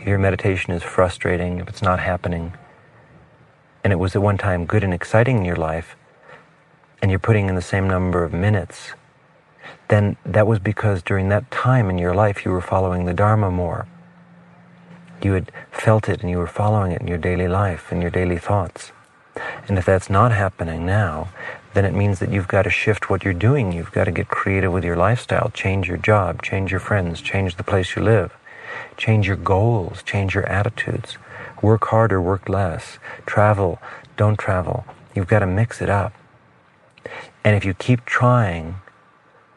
If 0.00 0.06
your 0.06 0.18
meditation 0.18 0.72
is 0.72 0.82
frustrating, 0.82 1.58
if 1.58 1.68
it's 1.68 1.82
not 1.82 2.00
happening, 2.00 2.54
and 3.84 3.92
it 3.92 3.96
was 3.96 4.14
at 4.14 4.22
one 4.22 4.38
time 4.38 4.64
good 4.66 4.84
and 4.84 4.94
exciting 4.94 5.38
in 5.38 5.44
your 5.44 5.56
life, 5.56 5.96
and 7.00 7.10
you're 7.10 7.20
putting 7.20 7.48
in 7.48 7.54
the 7.54 7.62
same 7.62 7.88
number 7.88 8.24
of 8.24 8.32
minutes, 8.32 8.92
then 9.88 10.16
that 10.24 10.46
was 10.46 10.58
because 10.58 11.02
during 11.02 11.28
that 11.28 11.50
time 11.50 11.90
in 11.90 11.98
your 11.98 12.14
life 12.14 12.44
you 12.44 12.50
were 12.50 12.60
following 12.60 13.04
the 13.04 13.14
Dharma 13.14 13.50
more. 13.50 13.86
You 15.24 15.32
had 15.32 15.52
felt 15.70 16.08
it 16.08 16.20
and 16.20 16.30
you 16.30 16.38
were 16.38 16.46
following 16.46 16.92
it 16.92 17.00
in 17.00 17.08
your 17.08 17.18
daily 17.18 17.48
life, 17.48 17.92
in 17.92 18.00
your 18.00 18.10
daily 18.10 18.38
thoughts. 18.38 18.92
And 19.68 19.78
if 19.78 19.86
that's 19.86 20.10
not 20.10 20.32
happening 20.32 20.84
now, 20.84 21.28
then 21.74 21.84
it 21.84 21.94
means 21.94 22.18
that 22.18 22.30
you've 22.30 22.48
got 22.48 22.62
to 22.62 22.70
shift 22.70 23.08
what 23.08 23.24
you're 23.24 23.32
doing. 23.32 23.72
You've 23.72 23.92
got 23.92 24.04
to 24.04 24.10
get 24.10 24.28
creative 24.28 24.72
with 24.72 24.84
your 24.84 24.96
lifestyle, 24.96 25.50
change 25.54 25.88
your 25.88 25.96
job, 25.96 26.42
change 26.42 26.70
your 26.70 26.80
friends, 26.80 27.20
change 27.20 27.56
the 27.56 27.64
place 27.64 27.96
you 27.96 28.02
live, 28.02 28.36
change 28.96 29.26
your 29.26 29.36
goals, 29.36 30.02
change 30.02 30.34
your 30.34 30.46
attitudes. 30.46 31.16
Work 31.62 31.86
harder, 31.86 32.20
work 32.20 32.48
less. 32.48 32.98
Travel, 33.24 33.80
don't 34.16 34.38
travel. 34.38 34.84
You've 35.14 35.28
got 35.28 35.38
to 35.38 35.46
mix 35.46 35.80
it 35.80 35.88
up. 35.88 36.12
And 37.44 37.56
if 37.56 37.64
you 37.64 37.72
keep 37.72 38.04
trying 38.04 38.76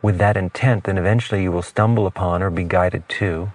with 0.02 0.18
that 0.20 0.38
intent, 0.38 0.84
then 0.86 0.98
eventually 0.98 1.44
you 1.44 1.52
will 1.52 1.62
stumble 1.64 2.06
upon 2.06 2.44
or 2.44 2.50
be 2.50 2.64
guided 2.64 3.10
to 3.10 3.52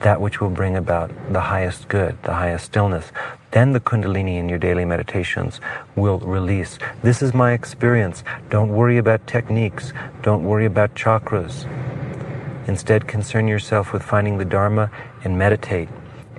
that 0.00 0.20
which 0.20 0.40
will 0.40 0.50
bring 0.50 0.76
about 0.76 1.10
the 1.32 1.40
highest 1.40 1.88
good, 1.88 2.16
the 2.22 2.34
highest 2.34 2.66
stillness. 2.66 3.12
Then 3.50 3.72
the 3.72 3.80
Kundalini 3.80 4.38
in 4.38 4.48
your 4.48 4.58
daily 4.58 4.84
meditations 4.84 5.60
will 5.96 6.18
release. 6.20 6.78
This 7.02 7.22
is 7.22 7.34
my 7.34 7.52
experience. 7.52 8.24
Don't 8.48 8.70
worry 8.70 8.96
about 8.98 9.26
techniques. 9.26 9.92
Don't 10.22 10.44
worry 10.44 10.66
about 10.66 10.94
chakras. 10.94 11.66
Instead, 12.66 13.08
concern 13.08 13.48
yourself 13.48 13.92
with 13.92 14.02
finding 14.02 14.38
the 14.38 14.44
Dharma 14.44 14.90
and 15.24 15.38
meditate. 15.38 15.88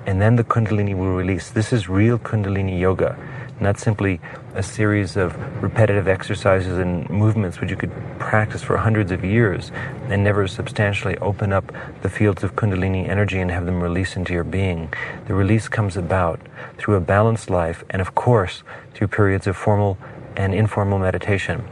And 0.06 0.22
then 0.22 0.36
the 0.36 0.44
Kundalini 0.44 0.96
will 0.96 1.14
release. 1.14 1.50
This 1.50 1.72
is 1.72 1.90
real 1.90 2.18
Kundalini 2.18 2.80
yoga 2.80 3.18
not 3.62 3.80
simply 3.80 4.20
a 4.56 4.64
series 4.64 5.16
of 5.16 5.38
repetitive 5.62 6.08
exercises 6.08 6.78
and 6.80 7.08
movements 7.10 7.62
which 7.62 7.70
you 7.70 7.78
could 7.78 7.92
practice 8.20 8.64
for 8.64 8.78
hundreds 8.78 9.12
of 9.12 9.24
years 9.24 9.72
and 10.10 10.24
never 10.24 10.48
substantially 10.48 11.18
open 11.20 11.54
up 11.54 11.72
the 12.02 12.10
fields 12.10 12.44
of 12.44 12.56
Kundalini 12.56 13.08
energy 13.08 13.40
and 13.40 13.52
have 13.52 13.68
them 13.68 13.82
release 13.82 14.16
into 14.16 14.34
your 14.34 14.44
being. 14.44 14.92
The 15.28 15.36
release 15.36 15.70
comes 15.70 15.96
about 15.96 16.42
through 16.78 16.96
a 16.96 17.02
balanced 17.02 17.50
life 17.50 17.84
and, 17.92 18.02
of 18.02 18.16
course, 18.16 18.64
through 18.96 19.10
periods 19.10 19.46
of 19.46 19.56
formal 19.56 19.98
and 20.36 20.56
informal 20.56 20.98
meditation, 20.98 21.64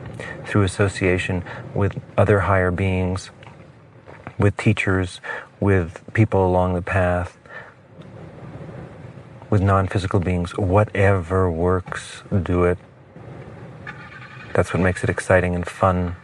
through 0.46 0.64
association 0.64 1.44
with 1.74 2.00
other 2.18 2.42
higher 2.42 2.72
beings, 2.72 3.32
with 4.38 4.56
teachers, 4.58 5.22
with 5.60 6.02
people 6.14 6.46
along 6.46 6.76
the 6.76 6.82
path, 6.82 7.39
with 9.50 9.62
non 9.62 9.88
physical 9.88 10.20
beings. 10.20 10.58
Whatever 10.58 11.50
works, 11.50 12.24
do 12.44 12.64
it. 12.64 12.78
That's 14.54 14.74
what 14.74 14.82
makes 14.82 15.04
it 15.04 15.10
exciting 15.10 15.56
and 15.56 15.68
fun. 15.68 16.16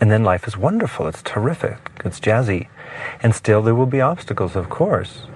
And 0.00 0.10
then 0.10 0.24
life 0.24 0.46
is 0.46 0.56
wonderful, 0.56 1.06
it's 1.08 1.22
terrific, 1.22 1.90
it's 2.04 2.20
jazzy. 2.20 2.68
And 3.22 3.34
still 3.34 3.62
there 3.62 3.74
will 3.74 3.86
be 3.86 4.00
obstacles, 4.00 4.54
of 4.54 4.68
course. 4.68 5.26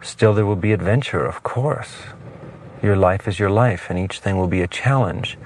Still 0.00 0.32
there 0.32 0.46
will 0.46 0.56
be 0.56 0.72
adventure, 0.72 1.26
of 1.26 1.42
course. 1.42 1.94
Your 2.82 2.96
life 2.96 3.26
is 3.26 3.38
your 3.38 3.50
life, 3.50 3.90
and 3.90 3.98
each 3.98 4.20
thing 4.20 4.36
will 4.36 4.48
be 4.48 4.62
a 4.62 4.68
challenge. 4.68 5.38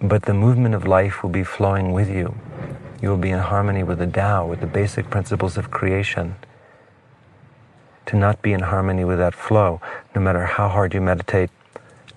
But 0.00 0.22
the 0.22 0.34
movement 0.34 0.74
of 0.74 0.86
life 0.86 1.22
will 1.22 1.30
be 1.30 1.44
flowing 1.44 1.92
with 1.92 2.08
you. 2.08 2.34
You 3.00 3.10
will 3.10 3.18
be 3.18 3.30
in 3.30 3.38
harmony 3.38 3.82
with 3.82 3.98
the 3.98 4.06
Tao, 4.06 4.46
with 4.46 4.60
the 4.60 4.66
basic 4.66 5.10
principles 5.10 5.56
of 5.56 5.70
creation 5.70 6.36
to 8.12 8.18
not 8.18 8.42
be 8.42 8.52
in 8.52 8.60
harmony 8.60 9.06
with 9.06 9.16
that 9.16 9.34
flow, 9.34 9.80
no 10.14 10.20
matter 10.20 10.44
how 10.44 10.68
hard 10.68 10.92
you 10.92 11.00
meditate, 11.00 11.48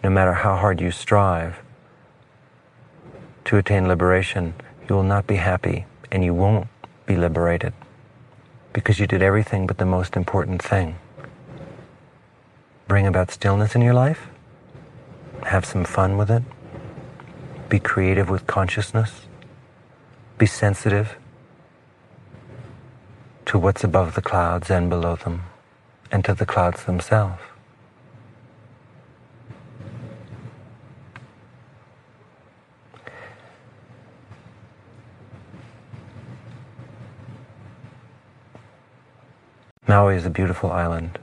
no 0.03 0.09
matter 0.09 0.33
how 0.33 0.57
hard 0.57 0.81
you 0.81 0.91
strive 0.91 1.61
to 3.45 3.55
attain 3.55 3.87
liberation, 3.87 4.53
you 4.89 4.93
will 4.93 5.03
not 5.03 5.25
be 5.25 5.37
happy 5.37 5.85
and 6.11 6.21
you 6.21 6.33
won't 6.33 6.67
be 7.05 7.15
liberated 7.15 7.71
because 8.73 8.99
you 8.99 9.07
did 9.07 9.21
everything 9.21 9.65
but 9.65 9.77
the 9.77 9.85
most 9.85 10.17
important 10.17 10.61
thing. 10.61 10.97
Bring 12.89 13.07
about 13.07 13.31
stillness 13.31 13.73
in 13.73 13.81
your 13.81 13.93
life, 13.93 14.27
have 15.43 15.63
some 15.63 15.85
fun 15.85 16.17
with 16.17 16.29
it, 16.29 16.43
be 17.69 17.79
creative 17.79 18.29
with 18.29 18.45
consciousness, 18.47 19.27
be 20.37 20.45
sensitive 20.45 21.15
to 23.45 23.57
what's 23.57 23.85
above 23.85 24.15
the 24.15 24.21
clouds 24.21 24.69
and 24.69 24.89
below 24.89 25.15
them 25.15 25.43
and 26.11 26.23
to 26.25 26.33
the 26.33 26.45
clouds 26.45 26.83
themselves. 26.85 27.41
Maui 39.87 40.15
is 40.15 40.25
a 40.25 40.29
beautiful 40.29 40.71
island. 40.71 41.19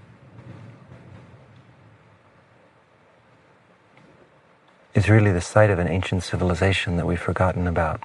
It's 4.94 5.08
really 5.08 5.32
the 5.32 5.40
site 5.40 5.70
of 5.70 5.78
an 5.78 5.88
ancient 5.88 6.22
civilization 6.22 6.96
that 6.96 7.06
we've 7.06 7.20
forgotten 7.20 7.66
about. 7.66 8.02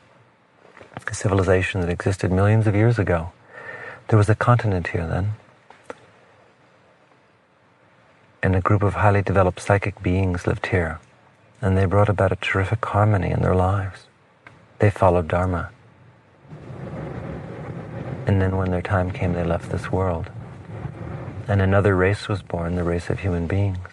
A 1.10 1.14
civilization 1.14 1.80
that 1.82 1.90
existed 1.90 2.32
millions 2.32 2.68
of 2.68 2.76
years 2.76 3.00
ago. 3.00 3.32
There 4.10 4.18
was 4.18 4.30
a 4.30 4.36
continent 4.36 4.88
here 4.88 5.08
then 5.08 5.36
and 8.48 8.56
a 8.56 8.62
group 8.62 8.82
of 8.82 8.94
highly 8.94 9.22
developed 9.22 9.60
psychic 9.60 10.02
beings 10.02 10.48
lived 10.48 10.68
here, 10.68 11.02
and 11.62 11.78
they 11.78 11.84
brought 11.84 12.08
about 12.08 12.32
a 12.32 12.38
terrific 12.38 12.86
harmony 12.86 13.30
in 13.30 13.42
their 13.42 13.54
lives. 13.54 14.08
They 14.80 14.90
followed 14.90 15.28
Dharma. 15.28 15.70
And 18.26 18.42
then 18.42 18.56
when 18.56 18.72
their 18.72 18.82
time 18.82 19.12
came, 19.12 19.34
they 19.34 19.44
left 19.44 19.70
this 19.70 19.92
world. 19.92 20.30
And 21.46 21.62
another 21.62 21.94
race 21.94 22.30
was 22.30 22.42
born, 22.42 22.76
the 22.76 22.86
race 22.86 23.10
of 23.10 23.20
human 23.20 23.48
beings. 23.48 23.90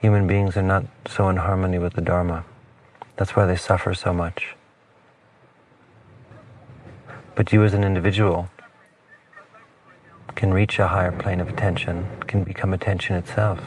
Human 0.00 0.26
beings 0.26 0.56
are 0.56 0.62
not 0.62 0.86
so 1.06 1.28
in 1.28 1.36
harmony 1.36 1.78
with 1.78 1.92
the 1.92 2.02
Dharma. 2.02 2.44
That's 3.14 3.36
why 3.36 3.46
they 3.46 3.54
suffer 3.54 3.94
so 3.94 4.12
much. 4.12 4.56
But 7.36 7.52
you 7.52 7.62
as 7.62 7.72
an 7.72 7.84
individual 7.84 8.50
can 10.34 10.52
reach 10.52 10.78
a 10.78 10.88
higher 10.88 11.12
plane 11.12 11.40
of 11.40 11.48
attention, 11.48 12.06
can 12.26 12.44
become 12.44 12.72
attention 12.72 13.16
itself. 13.16 13.60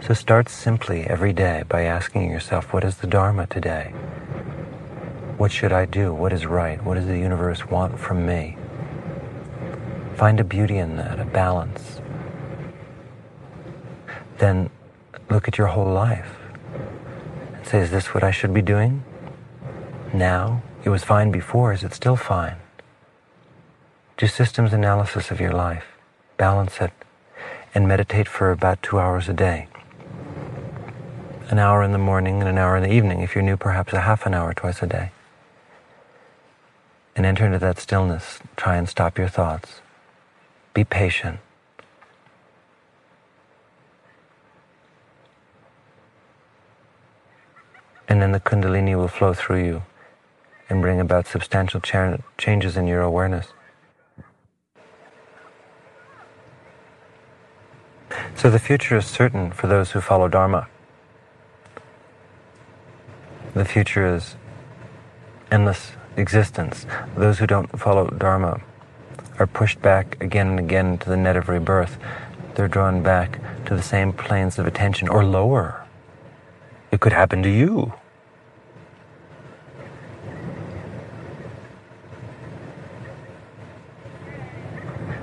So 0.00 0.14
start 0.14 0.48
simply 0.48 1.02
every 1.04 1.32
day 1.32 1.64
by 1.68 1.82
asking 1.82 2.30
yourself, 2.30 2.72
what 2.72 2.84
is 2.84 2.96
the 2.98 3.06
Dharma 3.06 3.46
today? 3.46 3.92
What 5.36 5.52
should 5.52 5.72
I 5.72 5.86
do? 5.86 6.12
What 6.12 6.32
is 6.32 6.46
right? 6.46 6.82
What 6.84 6.94
does 6.94 7.06
the 7.06 7.18
universe 7.18 7.66
want 7.66 7.98
from 7.98 8.26
me? 8.26 8.56
Find 10.16 10.38
a 10.38 10.44
beauty 10.44 10.76
in 10.76 10.96
that, 10.96 11.18
a 11.18 11.24
balance. 11.24 12.00
Then 14.38 14.70
look 15.30 15.48
at 15.48 15.56
your 15.56 15.68
whole 15.68 15.90
life 15.90 16.36
and 17.54 17.66
say, 17.66 17.80
is 17.80 17.90
this 17.90 18.12
what 18.14 18.22
I 18.22 18.30
should 18.30 18.52
be 18.52 18.62
doing? 18.62 19.02
Now? 20.12 20.62
It 20.82 20.88
was 20.88 21.04
fine 21.04 21.30
before. 21.30 21.72
Is 21.72 21.84
it 21.84 21.92
still 21.94 22.16
fine? 22.16 22.56
Do 24.20 24.26
systems 24.26 24.74
analysis 24.74 25.30
of 25.30 25.40
your 25.40 25.52
life, 25.52 25.96
balance 26.36 26.78
it, 26.82 26.92
and 27.74 27.88
meditate 27.88 28.28
for 28.28 28.52
about 28.52 28.82
two 28.82 28.98
hours 28.98 29.30
a 29.30 29.32
day. 29.32 29.66
An 31.48 31.58
hour 31.58 31.82
in 31.82 31.92
the 31.92 31.98
morning 31.98 32.40
and 32.40 32.46
an 32.46 32.58
hour 32.58 32.76
in 32.76 32.82
the 32.82 32.92
evening. 32.92 33.22
If 33.22 33.34
you're 33.34 33.42
new, 33.42 33.56
perhaps 33.56 33.94
a 33.94 34.00
half 34.00 34.26
an 34.26 34.34
hour 34.34 34.52
twice 34.52 34.82
a 34.82 34.86
day. 34.86 35.12
And 37.16 37.24
enter 37.24 37.46
into 37.46 37.58
that 37.60 37.78
stillness. 37.78 38.40
Try 38.56 38.76
and 38.76 38.86
stop 38.86 39.16
your 39.16 39.26
thoughts. 39.26 39.80
Be 40.74 40.84
patient. 40.84 41.38
And 48.06 48.20
then 48.20 48.32
the 48.32 48.40
Kundalini 48.40 48.94
will 48.94 49.08
flow 49.08 49.32
through 49.32 49.64
you 49.64 49.82
and 50.68 50.82
bring 50.82 51.00
about 51.00 51.26
substantial 51.26 51.80
changes 52.36 52.76
in 52.76 52.86
your 52.86 53.00
awareness. 53.00 53.46
So 58.36 58.48
the 58.48 58.58
future 58.58 58.96
is 58.96 59.06
certain 59.06 59.52
for 59.52 59.66
those 59.66 59.90
who 59.90 60.00
follow 60.00 60.28
Dharma. 60.28 60.68
The 63.54 63.64
future 63.64 64.14
is 64.14 64.36
endless 65.50 65.92
existence. 66.16 66.86
Those 67.16 67.38
who 67.38 67.46
don't 67.46 67.78
follow 67.78 68.08
Dharma 68.08 68.60
are 69.38 69.46
pushed 69.46 69.82
back 69.82 70.22
again 70.22 70.48
and 70.48 70.58
again 70.58 70.98
to 70.98 71.08
the 71.08 71.16
net 71.16 71.36
of 71.36 71.48
rebirth. 71.48 71.98
They're 72.54 72.68
drawn 72.68 73.02
back 73.02 73.40
to 73.66 73.76
the 73.76 73.82
same 73.82 74.12
planes 74.12 74.58
of 74.58 74.66
attention 74.66 75.08
or 75.08 75.24
lower. 75.24 75.86
It 76.90 77.00
could 77.00 77.12
happen 77.12 77.42
to 77.42 77.50
you. 77.50 77.92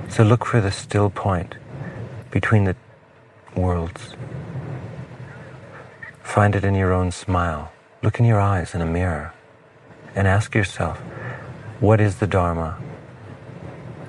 So 0.08 0.24
look 0.24 0.44
for 0.44 0.60
the 0.60 0.72
still 0.72 1.10
point 1.10 1.56
between 2.30 2.64
the 2.64 2.74
worlds. 3.60 4.14
Find 6.22 6.54
it 6.54 6.64
in 6.64 6.74
your 6.74 6.92
own 6.92 7.10
smile. 7.10 7.72
Look 8.02 8.20
in 8.20 8.26
your 8.26 8.40
eyes 8.40 8.74
in 8.74 8.80
a 8.80 8.86
mirror 8.86 9.34
and 10.14 10.28
ask 10.28 10.54
yourself, 10.54 10.98
what 11.80 12.00
is 12.00 12.16
the 12.16 12.26
Dharma? 12.26 12.78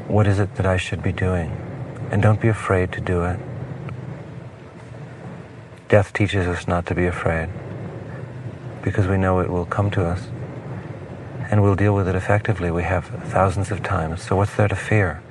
What 0.08 0.28
is 0.28 0.40
it 0.40 0.56
that 0.56 0.66
I 0.66 0.78
should 0.78 1.04
be 1.04 1.12
doing? 1.12 1.52
And 2.12 2.22
don't 2.22 2.42
be 2.42 2.48
afraid 2.48 2.92
to 2.94 3.02
do 3.02 3.24
it. 3.24 3.40
Death 5.88 6.14
teaches 6.14 6.48
us 6.48 6.68
not 6.68 6.86
to 6.88 6.96
be 6.96 7.06
afraid 7.06 7.50
because 8.84 9.08
we 9.08 9.18
know 9.18 9.40
it 9.40 9.50
will 9.50 9.66
come 9.66 9.90
to 9.92 10.06
us 10.06 10.28
and 11.50 11.64
we'll 11.64 11.76
deal 11.76 11.96
with 11.96 12.08
it 12.08 12.16
effectively. 12.16 12.70
We 12.70 12.84
have 12.84 13.06
thousands 13.06 13.72
of 13.72 13.82
times. 13.82 14.22
So 14.22 14.36
what's 14.36 14.56
there 14.56 14.68
to 14.68 14.76
fear? 14.76 15.22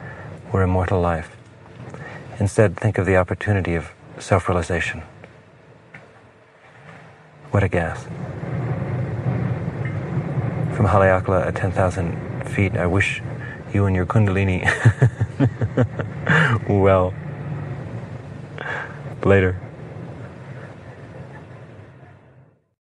We're 0.52 0.62
immortal 0.62 1.00
life. 1.00 1.36
Instead, 2.40 2.76
think 2.76 2.98
of 2.98 3.06
the 3.06 3.16
opportunity 3.16 3.74
of 3.74 3.90
self-realization. 4.20 5.02
What 7.50 7.62
a 7.62 7.68
gas. 7.68 8.04
From 10.76 10.86
Haleakala 10.86 11.46
at 11.46 11.56
10,000 11.56 12.48
feet, 12.48 12.76
I 12.76 12.86
wish 12.86 13.22
you 13.72 13.86
and 13.86 13.96
your 13.96 14.06
Kundalini 14.06 14.64
well. 16.68 17.14
Later. 19.24 19.60